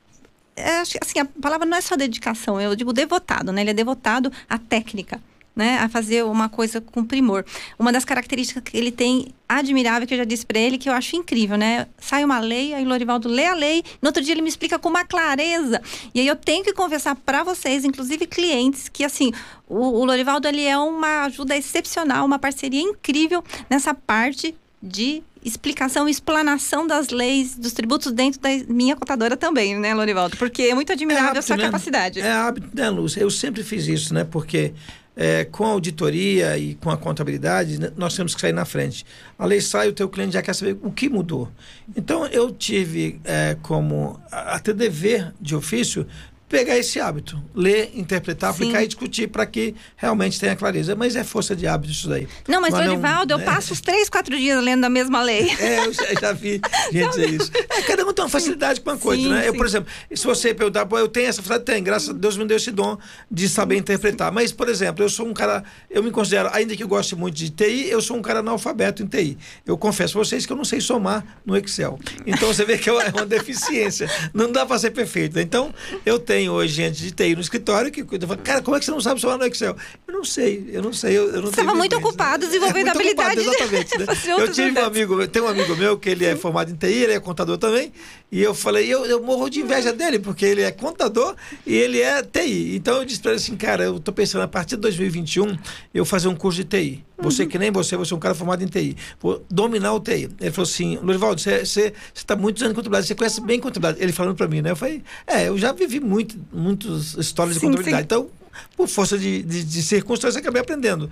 é, 0.61 0.81
assim, 0.81 1.19
a 1.19 1.25
palavra 1.25 1.67
não 1.67 1.77
é 1.77 1.81
só 1.81 1.97
dedicação, 1.97 2.61
eu 2.61 2.75
digo 2.77 2.93
devotado, 2.93 3.53
né? 3.53 3.63
Ele 3.63 3.71
é 3.71 3.75
devotado 3.75 4.33
à 4.49 4.59
técnica. 4.59 5.21
Né, 5.53 5.79
a 5.79 5.89
fazer 5.89 6.25
uma 6.25 6.49
coisa 6.49 6.81
com 6.81 7.05
primor. 7.05 7.45
Uma 7.77 7.93
das 7.93 8.05
características 8.05 8.63
que 8.63 8.75
ele 8.79 8.91
tem 8.91 9.35
admirável, 9.49 10.07
que 10.07 10.15
eu 10.15 10.19
já 10.19 10.25
disse 10.25 10.47
para 10.47 10.59
ele, 10.59 10.79
que 10.79 10.89
eu 10.89 10.93
acho 10.93 11.17
incrível, 11.17 11.59
né? 11.59 11.89
Sai 11.99 12.25
uma 12.25 12.39
lei, 12.39 12.73
aí 12.73 12.85
o 12.85 12.89
Lorivaldo 12.89 13.29
lê 13.29 13.45
a 13.45 13.53
lei, 13.53 13.83
no 14.01 14.09
outro 14.09 14.23
dia 14.23 14.33
ele 14.33 14.43
me 14.43 14.49
explica 14.49 14.79
com 14.79 14.89
uma 14.89 15.05
clareza. 15.05 15.83
E 16.15 16.21
aí 16.21 16.27
eu 16.27 16.37
tenho 16.37 16.65
que 16.65 16.73
confessar 16.73 17.17
para 17.17 17.43
vocês, 17.43 17.85
inclusive 17.85 18.27
clientes, 18.27 18.89
que 18.89 19.05
assim, 19.05 19.33
o, 19.69 19.77
o 19.77 20.05
Lorivaldo 20.05 20.47
ele 20.49 20.65
é 20.65 20.79
uma 20.79 21.25
ajuda 21.25 21.55
excepcional, 21.57 22.25
uma 22.25 22.39
parceria 22.39 22.81
incrível 22.81 23.45
nessa 23.69 23.93
parte 23.93 24.55
de 24.83 25.23
explicação 25.45 26.09
e 26.09 26.11
explanação 26.11 26.87
das 26.87 27.09
leis 27.09 27.57
dos 27.57 27.73
tributos 27.73 28.13
dentro 28.13 28.41
da 28.41 28.49
minha 28.69 28.97
contadora 28.97 29.37
também, 29.37 29.79
né, 29.79 29.95
Lorivaldo? 29.95 30.37
Porque 30.37 30.63
é 30.63 30.75
muito 30.75 30.93
admirável 30.93 31.27
é 31.27 31.31
hábito, 31.31 31.39
a 31.39 31.43
sua 31.43 31.57
né? 31.57 31.65
capacidade. 31.65 32.21
É 32.21 32.33
hábito, 32.33 32.69
né, 32.75 32.89
Lúcia? 32.91 33.21
Eu 33.21 33.31
sempre 33.31 33.63
fiz 33.63 33.87
isso, 33.87 34.15
né? 34.15 34.25
Porque 34.25 34.73
é, 35.17 35.45
com 35.45 35.67
a 35.67 35.71
auditoria 35.71 36.57
e 36.57 36.75
com 36.77 36.91
a 36.91 36.97
contabilidade, 36.97 37.79
né, 37.79 37.91
nós 37.97 38.15
temos 38.15 38.35
que 38.35 38.41
sair 38.41 38.53
na 38.53 38.65
frente. 38.65 39.05
A 39.39 39.45
lei 39.45 39.61
sai, 39.61 39.89
o 39.89 39.93
teu 39.93 40.09
cliente 40.09 40.33
já 40.33 40.43
quer 40.43 40.55
saber 40.55 40.79
o 40.83 40.91
que 40.91 41.09
mudou. 41.09 41.51
Então, 41.95 42.27
eu 42.27 42.51
tive 42.51 43.21
é, 43.25 43.57
como 43.63 44.19
até 44.31 44.73
dever 44.73 45.33
de 45.41 45.55
ofício 45.55 46.07
pegar 46.51 46.77
esse 46.77 46.99
hábito, 46.99 47.41
ler, 47.55 47.93
interpretar, 47.95 48.53
Sim. 48.53 48.65
aplicar 48.65 48.83
e 48.83 48.87
discutir 48.89 49.29
para 49.29 49.47
que 49.47 49.73
realmente 49.97 50.39
tenha 50.39 50.57
clareza. 50.57 50.97
Mas 50.97 51.15
é 51.15 51.23
força 51.23 51.55
de 51.55 51.65
hábito 51.65 51.93
isso 51.93 52.09
daí. 52.09 52.27
Não, 52.49 52.61
mas, 52.61 52.75
Dorivaldo, 52.75 53.37
né? 53.37 53.43
eu 53.43 53.47
passo 53.47 53.73
os 53.73 53.81
três, 53.81 54.11
quatro 54.11 54.37
dias 54.37 54.63
lendo 54.63 54.85
a 54.85 54.91
mesma 54.91 55.23
lei. 55.23 55.49
É, 55.61 55.87
eu 55.87 55.93
já, 55.93 56.15
já 56.21 56.33
vi 56.33 56.61
gente 56.91 57.11
dizer 57.11 57.31
isso. 57.31 57.53
É, 57.55 57.83
cada 57.83 58.05
um 58.05 58.13
tem 58.13 58.25
uma 58.25 58.31
facilidade 58.31 58.81
com 58.81 58.91
uma 58.91 58.97
coisa, 58.97 59.23
sim, 59.23 59.29
né? 59.29 59.43
Sim. 59.43 59.47
Eu, 59.47 59.55
por 59.55 59.67
exemplo, 59.67 59.93
se 60.13 60.25
você 60.25 60.53
perguntar, 60.53 60.89
eu 60.91 61.07
tenho 61.07 61.29
essa 61.29 61.43
facilidade? 61.43 61.65
Tem, 61.65 61.85
graças 61.85 62.09
a 62.09 62.13
Deus 62.13 62.37
me 62.37 62.45
deu 62.47 62.57
esse 62.57 62.73
dom 62.73 62.99
de 63.31 63.49
saber 63.49 63.77
interpretar. 63.77 64.33
Mas, 64.33 64.51
por 64.51 64.69
exemplo, 64.69 65.05
eu 65.05 65.09
sou 65.09 65.27
um 65.27 65.35
cara, 65.35 65.63
eu 65.89 66.03
me 66.03 66.11
considero, 66.11 66.49
ainda 66.53 66.75
que 66.75 66.83
eu 66.83 66.89
goste 66.89 67.15
muito 67.15 67.37
de 67.37 67.51
TI, 67.51 67.89
eu 67.91 68.01
sou 68.01 68.17
um 68.17 68.23
cara 68.23 68.41
analfabeto 68.41 69.03
em 69.03 69.07
TI. 69.07 69.39
Eu 69.65 69.79
confesso 69.79 70.19
a 70.19 70.25
vocês 70.25 70.47
que 70.47 70.53
eu 70.53 70.57
não 70.57 70.65
sei 70.65 70.81
somar 70.81 71.25
no 71.45 71.57
Excel. 71.57 71.99
Então 72.27 72.49
você 72.49 72.65
vê 72.65 72.79
que 72.79 72.89
é 72.89 72.93
uma 72.93 73.25
deficiência. 73.27 74.11
Não 74.33 74.51
dá 74.51 74.67
para 74.67 74.79
ser 74.79 74.91
perfeito. 74.91 75.39
Então, 75.39 75.73
eu 76.05 76.19
tenho 76.19 76.40
hoje 76.49 76.75
gente 76.75 77.03
de 77.03 77.11
TI 77.13 77.35
no 77.35 77.41
escritório 77.41 77.91
que 77.91 78.03
cuida. 78.05 78.27
Cara, 78.39 78.63
como 78.63 78.77
é 78.77 78.81
que 78.81 78.85
você 78.85 78.91
não 78.91 79.01
sabe 79.01 79.21
somar 79.21 79.39
no 79.39 79.45
Excel? 79.45 79.77
Eu 80.07 80.15
não 80.15 80.25
sei, 80.25 80.71
eu 80.73 80.83
não 80.83 80.93
sei. 80.93 81.19
Eu, 81.19 81.31
eu 81.31 81.43
não 81.43 81.51
Estava 81.51 81.75
muito 81.75 81.97
ocupado 81.97 82.47
desenvolvendo 82.47 82.89
é, 82.89 82.91
habilidade. 82.91 83.41
Ocupado, 83.41 83.77
exatamente. 83.77 83.99
Né? 83.99 84.07
eu 84.43 84.53
tive 84.53 84.81
um 84.81 84.85
amigo, 84.85 85.29
tem 85.29 85.43
um 85.43 85.49
amigo 85.49 85.77
meu 85.77 85.99
que 85.99 86.09
ele 86.09 86.25
é 86.25 86.37
formado 86.37 86.71
em 86.71 86.77
TI, 86.77 87.03
ele 87.05 87.13
é 87.13 87.21
contador 87.21 87.59
também, 87.59 87.93
e 88.33 88.41
eu 88.41 88.55
falei, 88.55 88.87
eu, 88.87 89.05
eu 89.07 89.23
morro 89.23 89.49
de 89.49 89.61
inveja 89.61 89.93
dele, 89.93 90.19
porque 90.19 90.45
ele 90.45 90.63
é 90.63 90.71
contador 90.71 91.35
e 91.67 91.75
ele 91.75 92.01
é 92.01 92.23
TI. 92.23 92.77
Então 92.77 92.99
eu 92.99 93.05
disse 93.05 93.21
para 93.21 93.33
ele 93.33 93.41
assim, 93.41 93.57
cara, 93.57 93.85
eu 93.85 93.99
tô 93.99 94.13
pensando, 94.13 94.43
a 94.43 94.49
partir 94.49 94.77
de 94.77 94.83
2021, 94.83 95.59
eu 95.93 96.05
fazer 96.05 96.29
um 96.29 96.37
curso 96.37 96.63
de 96.63 96.65
TI. 96.65 97.05
Você 97.19 97.45
que 97.47 97.59
nem 97.59 97.71
você, 97.71 97.97
você 97.97 98.15
é 98.15 98.17
um 98.17 98.21
cara 98.21 98.35
formado 98.35 98.63
em 98.63 98.67
TI. 98.67 98.97
Vou 99.21 99.45
dominar 99.51 99.93
o 99.95 100.01
TI. 100.01 100.29
Ele 100.41 100.51
falou 100.53 100.69
assim, 100.69 100.97
Lorivaldo, 101.03 101.41
você 101.41 101.93
está 102.15 102.37
muitos 102.37 102.63
anos 102.63 102.73
em 102.73 102.77
contabilidade, 102.77 103.09
você 103.09 103.15
conhece 103.15 103.41
bem 103.41 103.59
contabilidade. 103.59 104.03
Ele 104.03 104.13
falando 104.13 104.37
para 104.37 104.47
mim, 104.47 104.63
né? 104.63 104.71
Eu 104.71 104.77
falei, 104.77 105.03
é, 105.27 105.49
eu 105.49 105.59
já 105.59 105.73
vivi 105.73 105.99
muito, 105.99 106.39
muitas 106.53 107.15
histórias 107.15 107.57
sim, 107.57 107.61
de 107.61 107.67
contabilidade. 107.67 108.03
Sim. 108.03 108.05
Então, 108.05 108.31
por 108.77 108.89
força 108.89 109.19
de, 109.19 109.43
de, 109.43 109.65
de 109.65 109.83
circunstâncias, 109.83 110.37
eu 110.37 110.41
acabei 110.41 110.63
aprendendo. 110.63 111.11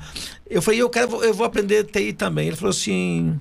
Eu 0.48 0.62
falei, 0.62 0.81
eu 0.81 0.88
quero, 0.88 1.22
eu 1.22 1.35
vou 1.35 1.44
aprender 1.44 1.85
TI 1.85 2.12
também. 2.12 2.46
Ele 2.46 2.57
falou 2.57 2.70
assim, 2.70 3.38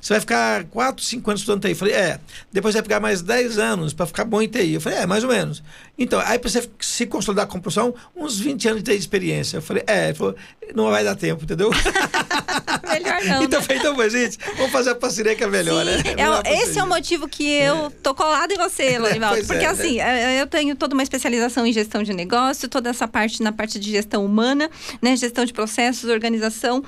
você 0.00 0.14
vai 0.14 0.20
ficar 0.20 0.64
4, 0.64 1.04
5 1.04 1.30
anos 1.30 1.40
estudando 1.40 1.62
TI. 1.62 1.70
Eu 1.70 1.76
falei, 1.76 1.94
é. 1.94 2.20
Depois 2.52 2.74
vai 2.74 2.82
ficar 2.82 3.00
mais 3.00 3.22
10 3.22 3.58
anos 3.58 3.92
para 3.92 4.06
ficar 4.06 4.24
bom 4.24 4.40
em 4.42 4.48
TI. 4.48 4.74
Eu 4.74 4.80
falei, 4.80 4.98
é, 5.00 5.06
mais 5.06 5.24
ou 5.24 5.30
menos. 5.30 5.62
Então, 5.98 6.20
aí 6.24 6.38
para 6.38 6.50
você 6.50 6.68
se 6.80 7.06
consolidar 7.06 7.46
com 7.46 7.58
profissão, 7.58 7.94
uns 8.14 8.38
20 8.38 8.68
anos 8.68 8.82
de 8.82 8.92
experiência. 8.92 9.58
Eu 9.58 9.62
falei, 9.62 9.82
é, 9.86 10.06
ele 10.06 10.14
falou, 10.14 10.34
não 10.74 10.90
vai 10.90 11.02
dar 11.02 11.14
tempo, 11.14 11.44
entendeu? 11.44 11.70
melhor 12.86 13.24
não. 13.24 13.42
então, 13.42 13.60
né? 13.60 13.66
então, 13.70 13.96
mas, 13.96 14.12
gente, 14.12 14.38
vamos 14.56 14.72
fazer 14.72 14.90
a 14.90 14.94
parceria 14.94 15.34
que 15.34 15.42
é 15.42 15.46
melhor, 15.46 15.84
Sim, 15.84 15.92
né? 15.92 16.02
É, 16.44 16.62
esse 16.62 16.78
é 16.78 16.84
o 16.84 16.86
motivo 16.86 17.28
que 17.28 17.48
eu 17.50 17.86
é. 17.86 17.90
tô 18.02 18.14
colado 18.14 18.52
em 18.52 18.56
você, 18.56 18.98
Lorivaldo. 18.98 19.44
porque 19.46 19.64
é, 19.64 19.68
assim, 19.68 19.96
né? 19.96 20.40
eu 20.40 20.46
tenho 20.46 20.74
toda 20.76 20.94
uma 20.94 21.02
especialização 21.02 21.66
em 21.66 21.72
gestão 21.72 22.02
de 22.02 22.12
negócio, 22.12 22.68
toda 22.68 22.90
essa 22.90 23.06
parte 23.08 23.42
na 23.42 23.52
parte 23.52 23.78
de 23.78 23.90
gestão 23.90 24.24
humana, 24.24 24.70
né? 25.00 25.16
Gestão 25.16 25.44
de 25.44 25.52
processos, 25.52 26.10
organização. 26.10 26.82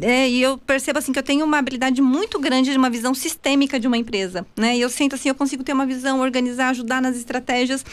É, 0.00 0.28
e 0.28 0.42
eu 0.42 0.58
percebo 0.58 0.98
assim 0.98 1.12
que 1.12 1.18
eu 1.18 1.22
tenho 1.22 1.44
uma 1.44 1.58
habilidade 1.58 2.00
muito 2.00 2.38
grande 2.38 2.53
de 2.62 2.70
uma 2.76 2.90
visão 2.90 3.14
sistêmica 3.14 3.78
de 3.78 3.86
uma 3.86 3.96
empresa, 3.96 4.46
né? 4.56 4.76
E 4.76 4.80
eu 4.80 4.88
sinto 4.88 5.14
assim, 5.14 5.28
eu 5.28 5.34
consigo 5.34 5.62
ter 5.62 5.72
uma 5.72 5.86
visão, 5.86 6.20
organizar, 6.20 6.68
ajudar 6.68 7.00
nas 7.00 7.16
estratégias. 7.16 7.84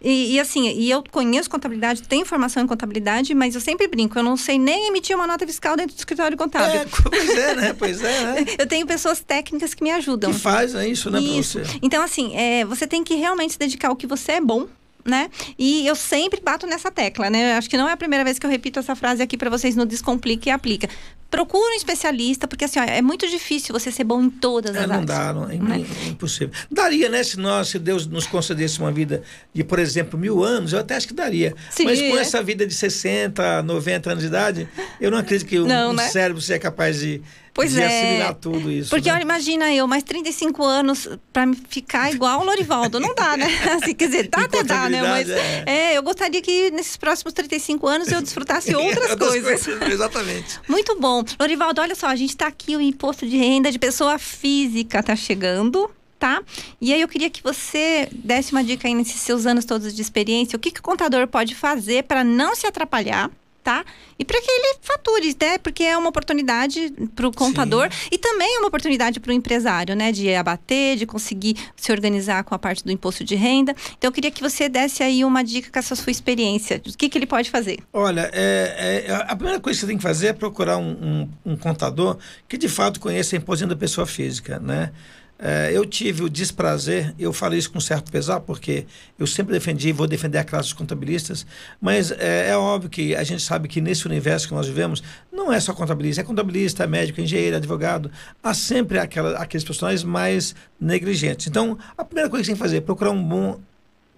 E, 0.00 0.34
e, 0.34 0.40
assim, 0.40 0.68
e 0.68 0.88
eu 0.90 1.02
conheço 1.10 1.50
contabilidade, 1.50 2.02
tenho 2.02 2.24
formação 2.24 2.62
em 2.62 2.66
contabilidade, 2.66 3.34
mas 3.34 3.56
eu 3.56 3.60
sempre 3.60 3.88
brinco, 3.88 4.16
eu 4.16 4.22
não 4.22 4.36
sei 4.36 4.56
nem 4.56 4.86
emitir 4.88 5.16
uma 5.16 5.26
nota 5.26 5.44
fiscal 5.44 5.76
dentro 5.76 5.96
do 5.96 5.98
escritório 5.98 6.36
contábil. 6.36 6.82
É, 6.82 6.86
pois 6.86 7.30
é, 7.30 7.54
né? 7.56 7.76
Pois 7.76 8.04
é, 8.04 8.24
né? 8.24 8.46
eu 8.58 8.66
tenho 8.66 8.86
pessoas 8.86 9.20
técnicas 9.20 9.74
que 9.74 9.82
me 9.82 9.90
ajudam. 9.90 10.32
Que 10.32 10.38
faz 10.38 10.74
é 10.74 10.86
isso, 10.86 11.10
né, 11.10 11.20
isso. 11.20 11.60
Então, 11.82 12.02
assim, 12.02 12.36
é, 12.36 12.64
você 12.64 12.86
tem 12.86 13.02
que 13.02 13.16
realmente 13.16 13.54
se 13.54 13.58
dedicar 13.58 13.88
ao 13.88 13.96
que 13.96 14.06
você 14.06 14.32
é 14.32 14.40
bom, 14.40 14.68
né? 15.04 15.30
E 15.58 15.86
eu 15.86 15.96
sempre 15.96 16.40
bato 16.40 16.66
nessa 16.66 16.90
tecla, 16.90 17.28
né? 17.28 17.56
Acho 17.56 17.68
que 17.68 17.76
não 17.76 17.88
é 17.88 17.92
a 17.92 17.96
primeira 17.96 18.24
vez 18.24 18.38
que 18.38 18.46
eu 18.46 18.50
repito 18.50 18.78
essa 18.78 18.94
frase 18.94 19.22
aqui 19.22 19.36
para 19.36 19.50
vocês 19.50 19.74
no 19.74 19.86
Descomplica 19.86 20.48
e 20.48 20.52
Aplica. 20.52 20.88
Procura 21.30 21.74
um 21.74 21.76
especialista, 21.76 22.48
porque 22.48 22.64
assim, 22.64 22.78
ó, 22.78 22.84
é 22.84 23.02
muito 23.02 23.28
difícil 23.28 23.78
você 23.78 23.92
ser 23.92 24.04
bom 24.04 24.22
em 24.22 24.30
todas 24.30 24.74
é, 24.74 24.80
as 24.80 24.86
não 24.86 24.94
áreas. 24.94 25.06
Dá, 25.06 25.32
não, 25.32 25.50
é, 25.50 25.56
né? 25.56 25.84
é 26.04 26.08
impossível. 26.08 26.50
Daria, 26.70 27.10
né? 27.10 27.22
Se, 27.22 27.38
nós, 27.38 27.68
se 27.68 27.78
Deus 27.78 28.06
nos 28.06 28.26
concedesse 28.26 28.78
uma 28.78 28.90
vida 28.90 29.22
de, 29.52 29.62
por 29.62 29.78
exemplo, 29.78 30.18
mil 30.18 30.42
anos, 30.42 30.72
eu 30.72 30.78
até 30.78 30.96
acho 30.96 31.06
que 31.06 31.14
daria. 31.14 31.54
Sim, 31.70 31.84
Mas 31.84 32.00
com 32.00 32.16
é. 32.16 32.20
essa 32.20 32.42
vida 32.42 32.66
de 32.66 32.74
60, 32.74 33.62
90 33.62 34.10
anos 34.10 34.22
de 34.22 34.28
idade, 34.28 34.68
eu 34.98 35.10
não 35.10 35.18
acredito 35.18 35.46
que 35.46 35.58
não, 35.58 35.90
um, 35.90 35.92
né? 35.92 36.08
cérebro 36.08 36.40
seja 36.40 36.58
capaz 36.58 37.00
de 37.00 37.20
Pois 37.58 37.72
de 37.72 37.82
é. 37.82 37.86
assimilar 37.86 38.34
tudo 38.34 38.70
isso. 38.70 38.88
Porque 38.88 39.08
né? 39.08 39.16
olha, 39.16 39.22
imagina 39.22 39.74
eu, 39.74 39.84
mais 39.88 40.04
35 40.04 40.64
anos 40.64 41.08
para 41.32 41.44
ficar 41.68 42.08
igual 42.14 42.40
o 42.40 42.44
Lorivaldo. 42.44 43.00
Não 43.00 43.12
dá, 43.16 43.36
né? 43.36 43.48
Assim, 43.74 43.96
quer 43.96 44.06
dizer, 44.06 44.28
dá 44.28 44.44
até 44.44 44.62
dá, 44.62 44.88
né? 44.88 45.02
Mas 45.02 45.28
é. 45.28 45.64
é. 45.66 45.98
eu 45.98 46.02
gostaria 46.04 46.40
que 46.40 46.70
nesses 46.70 46.96
próximos 46.96 47.32
35 47.32 47.84
anos 47.88 48.12
eu 48.12 48.22
desfrutasse 48.22 48.72
outras, 48.78 49.16
coisas. 49.16 49.66
coisas. 49.66 49.82
Exatamente. 49.90 50.60
Muito 50.68 51.00
bom. 51.00 51.24
Lorivaldo, 51.40 51.80
olha 51.80 51.96
só, 51.96 52.06
a 52.06 52.14
gente 52.14 52.30
está 52.30 52.46
aqui, 52.46 52.76
o 52.76 52.80
imposto 52.80 53.26
de 53.26 53.36
renda 53.36 53.72
de 53.72 53.78
pessoa 53.80 54.20
física 54.20 55.00
está 55.00 55.16
chegando 55.16 55.90
tá? 56.16 56.42
E 56.80 56.92
aí 56.92 57.00
eu 57.00 57.06
queria 57.06 57.30
que 57.30 57.40
você 57.42 58.08
desse 58.12 58.50
uma 58.50 58.62
dica 58.62 58.88
aí 58.88 58.94
nesses 58.94 59.20
seus 59.20 59.46
anos 59.46 59.64
todos 59.64 59.94
de 59.94 60.02
experiência, 60.02 60.56
o 60.56 60.58
que, 60.58 60.72
que 60.72 60.80
o 60.80 60.82
contador 60.82 61.28
pode 61.28 61.54
fazer 61.54 62.02
para 62.04 62.24
não 62.24 62.56
se 62.56 62.66
atrapalhar, 62.66 63.30
tá? 63.62 63.84
E 64.18 64.24
para 64.24 64.40
que 64.40 64.50
ele 64.50 64.78
fature, 64.80 65.36
né? 65.40 65.58
Porque 65.58 65.84
é 65.84 65.96
uma 65.96 66.08
oportunidade 66.08 66.92
para 67.14 67.28
o 67.28 67.32
contador 67.32 67.88
Sim. 67.92 68.08
e 68.12 68.18
também 68.18 68.56
é 68.56 68.58
uma 68.58 68.68
oportunidade 68.68 69.20
para 69.20 69.30
o 69.30 69.32
empresário, 69.32 69.94
né? 69.94 70.10
De 70.10 70.34
abater, 70.34 70.96
de 70.96 71.06
conseguir 71.06 71.56
se 71.76 71.92
organizar 71.92 72.44
com 72.44 72.54
a 72.54 72.58
parte 72.58 72.84
do 72.84 72.90
imposto 72.90 73.22
de 73.24 73.34
renda. 73.34 73.74
Então 73.96 74.08
eu 74.08 74.12
queria 74.12 74.30
que 74.30 74.40
você 74.40 74.68
desse 74.68 75.02
aí 75.02 75.24
uma 75.24 75.42
dica 75.42 75.70
com 75.70 75.78
essa 75.78 75.94
sua 75.94 76.10
experiência. 76.10 76.80
O 76.86 76.96
que, 76.96 77.08
que 77.08 77.18
ele 77.18 77.26
pode 77.26 77.50
fazer? 77.50 77.78
Olha, 77.92 78.30
é, 78.32 79.04
é, 79.06 79.14
a 79.14 79.36
primeira 79.36 79.60
coisa 79.60 79.76
que 79.76 79.80
você 79.80 79.86
tem 79.86 79.96
que 79.96 80.02
fazer 80.02 80.28
é 80.28 80.32
procurar 80.32 80.78
um, 80.78 81.28
um, 81.44 81.52
um 81.52 81.56
contador 81.56 82.18
que 82.48 82.56
de 82.56 82.68
fato 82.68 83.00
conheça 83.00 83.36
a 83.36 83.38
imposto 83.38 83.66
da 83.66 83.76
pessoa 83.76 84.06
física, 84.06 84.58
né? 84.58 84.92
É, 85.40 85.70
eu 85.72 85.86
tive 85.86 86.24
o 86.24 86.28
desprazer, 86.28 87.14
eu 87.16 87.32
falo 87.32 87.54
isso 87.54 87.70
com 87.70 87.78
certo 87.78 88.10
pesar, 88.10 88.40
porque 88.40 88.86
eu 89.16 89.24
sempre 89.24 89.52
defendi 89.52 89.90
e 89.90 89.92
vou 89.92 90.08
defender 90.08 90.38
a 90.38 90.44
classe 90.44 90.64
dos 90.64 90.72
contabilistas, 90.72 91.46
mas 91.80 92.10
é, 92.10 92.48
é, 92.50 92.56
óbvio 92.56 92.90
que 92.90 93.14
a 93.14 93.22
gente 93.22 93.40
sabe 93.42 93.68
que 93.68 93.80
nesse 93.80 94.04
universo 94.04 94.48
que 94.48 94.54
nós 94.54 94.66
vivemos, 94.66 95.00
não 95.32 95.52
é 95.52 95.60
só 95.60 95.72
contabilista, 95.72 96.22
é 96.22 96.24
contabilista, 96.24 96.82
é 96.82 96.86
médico, 96.88 97.20
engenheiro, 97.20 97.56
advogado, 97.56 98.10
há 98.42 98.52
sempre 98.52 98.98
aquela, 98.98 99.38
aqueles 99.38 99.62
profissionais 99.62 100.02
mais 100.02 100.56
negligentes. 100.80 101.46
Então, 101.46 101.78
a 101.96 102.04
primeira 102.04 102.28
coisa 102.28 102.42
que 102.42 102.46
você 102.46 102.52
tem 102.52 102.56
que 102.56 102.62
fazer 102.62 102.76
é 102.78 102.80
procurar 102.80 103.12
um 103.12 103.22
bom 103.22 103.60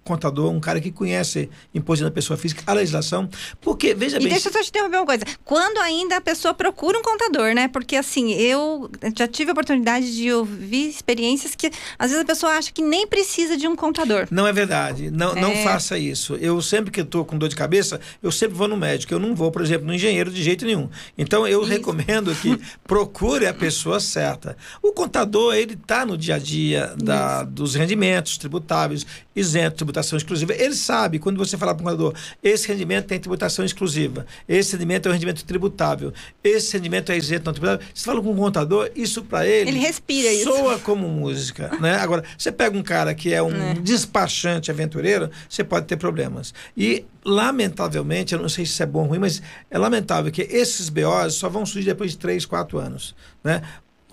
contador, 0.03 0.51
um 0.51 0.59
cara 0.59 0.81
que 0.81 0.91
conhece 0.91 1.49
imposto 1.73 2.03
da 2.03 2.11
pessoa 2.11 2.37
física, 2.37 2.63
a 2.65 2.73
legislação, 2.73 3.29
porque, 3.59 3.93
veja 3.93 4.17
e 4.17 4.19
bem... 4.19 4.27
E 4.27 4.31
deixa 4.31 4.49
eu 4.49 4.53
só 4.53 4.61
te 4.61 4.69
interromper 4.69 4.97
uma 4.97 5.05
coisa, 5.05 5.23
quando 5.45 5.77
ainda 5.79 6.17
a 6.17 6.21
pessoa 6.21 6.53
procura 6.53 6.97
um 6.97 7.01
contador, 7.01 7.53
né, 7.53 7.67
porque 7.67 7.95
assim, 7.95 8.33
eu 8.33 8.89
já 9.17 9.27
tive 9.27 9.51
a 9.51 9.53
oportunidade 9.53 10.15
de 10.15 10.31
ouvir 10.31 10.89
experiências 10.89 11.55
que, 11.55 11.71
às 11.97 12.09
vezes 12.09 12.23
a 12.23 12.25
pessoa 12.25 12.53
acha 12.53 12.71
que 12.71 12.81
nem 12.81 13.05
precisa 13.07 13.55
de 13.55 13.67
um 13.67 13.75
contador. 13.75 14.27
Não 14.31 14.47
é 14.47 14.53
verdade, 14.53 15.11
não, 15.11 15.33
é... 15.33 15.41
não 15.41 15.55
faça 15.57 15.97
isso. 15.97 16.35
Eu 16.35 16.61
sempre 16.61 16.91
que 16.91 17.01
estou 17.01 17.23
com 17.23 17.37
dor 17.37 17.49
de 17.49 17.55
cabeça, 17.55 17.99
eu 18.21 18.31
sempre 18.31 18.55
vou 18.55 18.67
no 18.67 18.77
médico, 18.77 19.13
eu 19.13 19.19
não 19.19 19.35
vou, 19.35 19.51
por 19.51 19.61
exemplo, 19.61 19.87
no 19.87 19.93
engenheiro 19.93 20.31
de 20.31 20.41
jeito 20.41 20.65
nenhum. 20.65 20.89
Então, 21.17 21.47
eu 21.47 21.61
isso. 21.61 21.69
recomendo 21.69 22.33
que 22.35 22.59
procure 22.85 23.45
a 23.45 23.53
pessoa 23.53 23.99
certa. 23.99 24.57
O 24.81 24.91
contador, 24.91 25.53
ele 25.55 25.73
está 25.73 26.05
no 26.05 26.17
dia 26.17 26.35
a 26.35 26.39
dia 26.39 26.93
da, 26.97 27.43
dos 27.43 27.75
rendimentos 27.75 28.37
tributáveis, 28.37 29.05
isento, 29.35 29.77
tributação 29.91 30.17
exclusiva. 30.17 30.53
Ele 30.53 30.73
sabe, 30.73 31.19
quando 31.19 31.37
você 31.37 31.57
falar 31.57 31.75
para 31.75 31.81
o 31.81 31.85
contador, 31.85 32.13
esse 32.41 32.67
rendimento 32.67 33.05
tem 33.05 33.19
tributação 33.19 33.63
exclusiva, 33.63 34.25
esse 34.47 34.73
rendimento 34.73 35.07
é 35.07 35.09
um 35.09 35.13
rendimento 35.13 35.43
tributável, 35.45 36.13
esse 36.43 36.73
rendimento 36.73 37.11
é 37.11 37.17
isento 37.17 37.45
não 37.45 37.53
tributável. 37.53 37.85
Você 37.93 38.05
fala 38.05 38.21
com 38.21 38.31
o 38.31 38.35
contador, 38.35 38.89
isso 38.95 39.23
para 39.23 39.45
ele. 39.45 39.69
Ele 39.69 39.79
respira 39.79 40.31
isso. 40.31 40.45
Soa 40.45 40.79
como 40.79 41.07
música. 41.07 41.71
Né? 41.79 41.95
Agora, 41.95 42.23
você 42.37 42.51
pega 42.51 42.77
um 42.77 42.83
cara 42.83 43.13
que 43.13 43.33
é 43.33 43.43
um 43.43 43.71
é. 43.71 43.73
despachante 43.75 44.71
aventureiro, 44.71 45.29
você 45.49 45.63
pode 45.63 45.85
ter 45.85 45.97
problemas. 45.97 46.53
E, 46.75 47.05
lamentavelmente, 47.23 48.33
eu 48.33 48.41
não 48.41 48.49
sei 48.49 48.65
se 48.65 48.71
isso 48.71 48.83
é 48.83 48.85
bom 48.85 49.01
ou 49.01 49.07
ruim, 49.07 49.19
mas 49.19 49.41
é 49.69 49.77
lamentável 49.77 50.31
que 50.31 50.41
esses 50.43 50.89
BOs 50.89 51.35
só 51.35 51.49
vão 51.49 51.65
surgir 51.65 51.87
depois 51.87 52.11
de 52.11 52.17
3, 52.17 52.45
4 52.45 52.77
anos. 52.79 53.15
Né? 53.43 53.61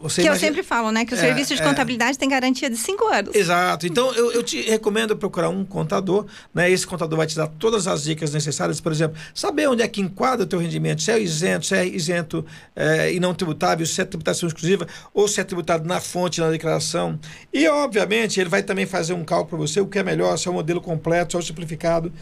Você 0.01 0.23
que 0.23 0.29
imagina... 0.29 0.47
eu 0.47 0.49
sempre 0.51 0.63
falo, 0.63 0.93
né? 0.93 1.05
Que 1.05 1.13
o 1.13 1.17
é, 1.17 1.21
serviço 1.21 1.55
de 1.55 1.61
é. 1.61 1.65
contabilidade 1.65 2.17
tem 2.17 2.29
garantia 2.29 2.71
de 2.71 2.77
cinco 2.77 3.07
anos. 3.07 3.35
Exato. 3.35 3.87
Então, 3.87 4.13
eu, 4.15 4.33
eu, 4.33 4.43
te 4.43 4.63
recomendo 4.63 5.17
procurar 5.17 5.49
um 5.49 5.65
contador, 5.65 6.27
né? 6.55 6.71
Esse 6.71 6.87
contador 6.87 7.17
vai 7.17 7.27
te 7.27 7.35
dar 7.35 7.49
todas 7.49 7.89
as 7.89 8.05
dicas 8.05 8.33
necessárias, 8.33 8.81
por 8.81 8.93
exemplo, 8.93 9.19
saber 9.35 9.69
onde 9.69 9.83
é 9.83 9.89
que 9.89 10.01
enquadra 10.01 10.45
o 10.45 10.47
teu 10.47 10.61
rendimento, 10.61 11.03
se 11.03 11.11
é 11.11 11.21
isento, 11.21 11.67
se 11.67 11.75
é 11.75 11.87
isento 11.87 12.47
é, 12.77 13.13
e 13.13 13.19
não 13.19 13.35
tributável, 13.35 13.85
se 13.85 14.01
é 14.01 14.05
tributação 14.05 14.47
exclusiva 14.47 14.87
ou 15.13 15.27
se 15.27 15.41
é 15.41 15.45
tributado 15.45 15.87
na 15.87 16.01
fonte, 16.01 16.41
na 16.41 16.51
declaração. 16.51 17.19
E, 17.53 17.67
obviamente, 17.67 18.41
ele 18.41 18.49
vai 18.49 18.63
também 18.63 18.87
fazer 18.87 19.15
um 19.15 19.25
cálculo 19.25 19.49
para 19.49 19.59
você, 19.59 19.81
o 19.81 19.87
que 19.87 19.99
é 19.99 20.03
melhor, 20.05 20.37
se 20.37 20.47
é 20.47 20.51
o 20.51 20.55
um 20.55 20.57
modelo 20.57 20.81
completo, 20.81 21.33
se 21.33 21.37
é 21.37 21.41
o 21.41 21.43
simplificado. 21.43 22.13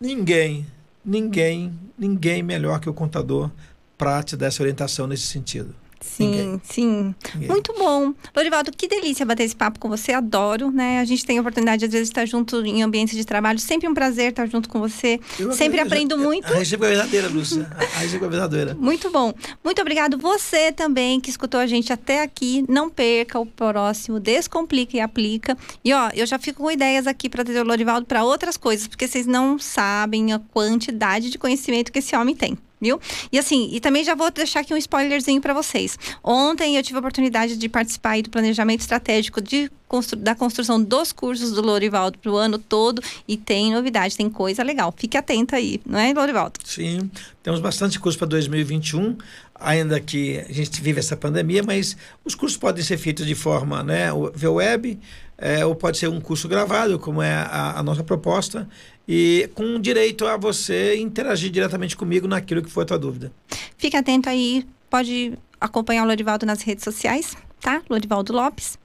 Ninguém, 0.00 0.64
ninguém, 1.04 1.72
ninguém 1.98 2.42
melhor 2.42 2.78
que 2.78 2.88
o 2.88 2.94
contador 2.94 3.50
para 3.98 4.22
te 4.22 4.36
dar 4.36 4.46
essa 4.46 4.62
orientação 4.62 5.06
nesse 5.06 5.26
sentido. 5.26 5.74
Sim, 6.00 6.30
Ninguém. 6.30 6.60
sim. 6.64 7.14
Ninguém. 7.34 7.48
Muito 7.48 7.74
bom. 7.78 8.14
Lorivaldo, 8.34 8.72
que 8.72 8.88
delícia 8.88 9.26
bater 9.26 9.44
esse 9.44 9.54
papo 9.54 9.78
com 9.78 9.88
você. 9.88 10.12
Adoro, 10.12 10.70
né? 10.70 10.98
A 11.00 11.04
gente 11.04 11.24
tem 11.26 11.36
a 11.38 11.40
oportunidade, 11.40 11.84
às 11.84 11.92
vezes, 11.92 12.08
de 12.08 12.12
estar 12.12 12.26
junto 12.26 12.64
em 12.64 12.82
ambientes 12.82 13.16
de 13.16 13.24
trabalho. 13.24 13.58
Sempre 13.58 13.86
um 13.88 13.92
prazer 13.94 14.30
estar 14.30 14.46
junto 14.46 14.68
com 14.68 14.80
você. 14.80 15.20
Eu 15.38 15.52
Sempre 15.52 15.78
aprendo 15.80 16.16
muito. 16.16 16.46
A 16.46 16.56
recíproca 16.56 16.86
é 16.92 16.96
verdadeira, 16.96 17.28
Lúcia. 17.28 17.70
A 17.76 17.98
recíproca 17.98 18.26
é 18.26 18.28
verdadeira. 18.30 18.74
Muito 18.74 19.10
bom. 19.10 19.34
Muito 19.62 19.80
obrigado 19.80 20.16
você 20.16 20.72
também 20.72 21.20
que 21.20 21.28
escutou 21.28 21.60
a 21.60 21.66
gente 21.66 21.92
até 21.92 22.22
aqui. 22.22 22.64
Não 22.68 22.88
perca 22.88 23.38
o 23.38 23.44
próximo. 23.44 24.18
Descomplica 24.18 24.96
e 24.96 25.00
aplica. 25.00 25.56
E, 25.84 25.92
ó, 25.92 26.08
eu 26.14 26.26
já 26.26 26.38
fico 26.38 26.62
com 26.62 26.70
ideias 26.70 27.06
aqui 27.06 27.28
para 27.28 27.44
ter 27.44 27.60
o 27.60 27.64
Lorivaldo 27.64 28.06
para 28.06 28.24
outras 28.24 28.56
coisas, 28.56 28.86
porque 28.88 29.06
vocês 29.06 29.26
não 29.26 29.58
sabem 29.58 30.32
a 30.32 30.38
quantidade 30.38 31.28
de 31.30 31.38
conhecimento 31.38 31.92
que 31.92 31.98
esse 31.98 32.16
homem 32.16 32.34
tem 32.34 32.56
viu? 32.80 33.00
E 33.30 33.38
assim, 33.38 33.68
e 33.72 33.80
também 33.80 34.04
já 34.04 34.14
vou 34.14 34.30
deixar 34.30 34.60
aqui 34.60 34.72
um 34.72 34.76
spoilerzinho 34.76 35.40
para 35.40 35.54
vocês. 35.54 35.98
Ontem 36.22 36.76
eu 36.76 36.82
tive 36.82 36.96
a 36.96 37.00
oportunidade 37.00 37.56
de 37.56 37.68
participar 37.68 38.20
do 38.22 38.30
planejamento 38.30 38.80
estratégico 38.80 39.40
de 39.40 39.70
da 40.18 40.36
construção 40.36 40.80
dos 40.80 41.10
cursos 41.10 41.50
do 41.50 41.60
Lorivaldo 41.60 42.16
para 42.16 42.30
o 42.30 42.36
ano 42.36 42.58
todo 42.58 43.02
e 43.26 43.36
tem 43.36 43.72
novidade, 43.72 44.16
tem 44.16 44.30
coisa 44.30 44.62
legal. 44.62 44.94
Fique 44.96 45.16
atento 45.16 45.56
aí, 45.56 45.80
não 45.84 45.98
é, 45.98 46.12
Lorivaldo? 46.14 46.60
Sim, 46.64 47.10
temos 47.42 47.58
bastante 47.58 47.98
curso 47.98 48.16
para 48.16 48.28
2021, 48.28 49.16
ainda 49.52 49.98
que 49.98 50.38
a 50.48 50.52
gente 50.52 50.80
vive 50.80 51.00
essa 51.00 51.16
pandemia, 51.16 51.64
mas 51.64 51.96
os 52.24 52.36
cursos 52.36 52.56
podem 52.56 52.84
ser 52.84 52.98
feitos 52.98 53.26
de 53.26 53.34
forma, 53.34 53.82
né, 53.82 54.10
via 54.32 54.52
web, 54.52 54.96
é, 55.36 55.66
ou 55.66 55.74
pode 55.74 55.98
ser 55.98 56.08
um 56.08 56.20
curso 56.20 56.46
gravado, 56.46 56.98
como 56.98 57.20
é 57.20 57.34
a, 57.34 57.80
a 57.80 57.82
nossa 57.82 58.04
proposta, 58.04 58.68
e 59.06 59.50
com 59.54 59.80
direito 59.80 60.26
a 60.26 60.36
você 60.36 60.96
interagir 60.96 61.50
diretamente 61.50 61.96
comigo 61.96 62.28
naquilo 62.28 62.62
que 62.62 62.70
for 62.70 62.82
a 62.82 62.86
tua 62.86 62.98
dúvida. 62.98 63.32
Fique 63.76 63.96
atento 63.96 64.28
aí, 64.28 64.66
pode 64.88 65.32
acompanhar 65.60 66.04
o 66.04 66.06
Lorivaldo 66.06 66.46
nas 66.46 66.62
redes 66.62 66.84
sociais, 66.84 67.36
tá? 67.60 67.82
Lorivaldo 67.88 68.32
Lopes. 68.32 68.78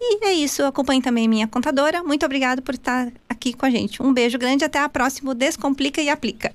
E 0.00 0.26
é 0.26 0.32
isso, 0.32 0.62
acompanhe 0.64 1.00
também 1.00 1.26
minha 1.26 1.48
contadora. 1.48 2.02
Muito 2.02 2.26
obrigado 2.26 2.60
por 2.60 2.74
estar 2.74 3.10
aqui 3.28 3.54
com 3.54 3.64
a 3.64 3.70
gente. 3.70 4.02
Um 4.02 4.12
beijo 4.12 4.38
grande, 4.38 4.64
até 4.64 4.78
a 4.78 4.88
próxima. 4.88 5.34
Descomplica 5.34 6.02
e 6.02 6.10
aplica. 6.10 6.54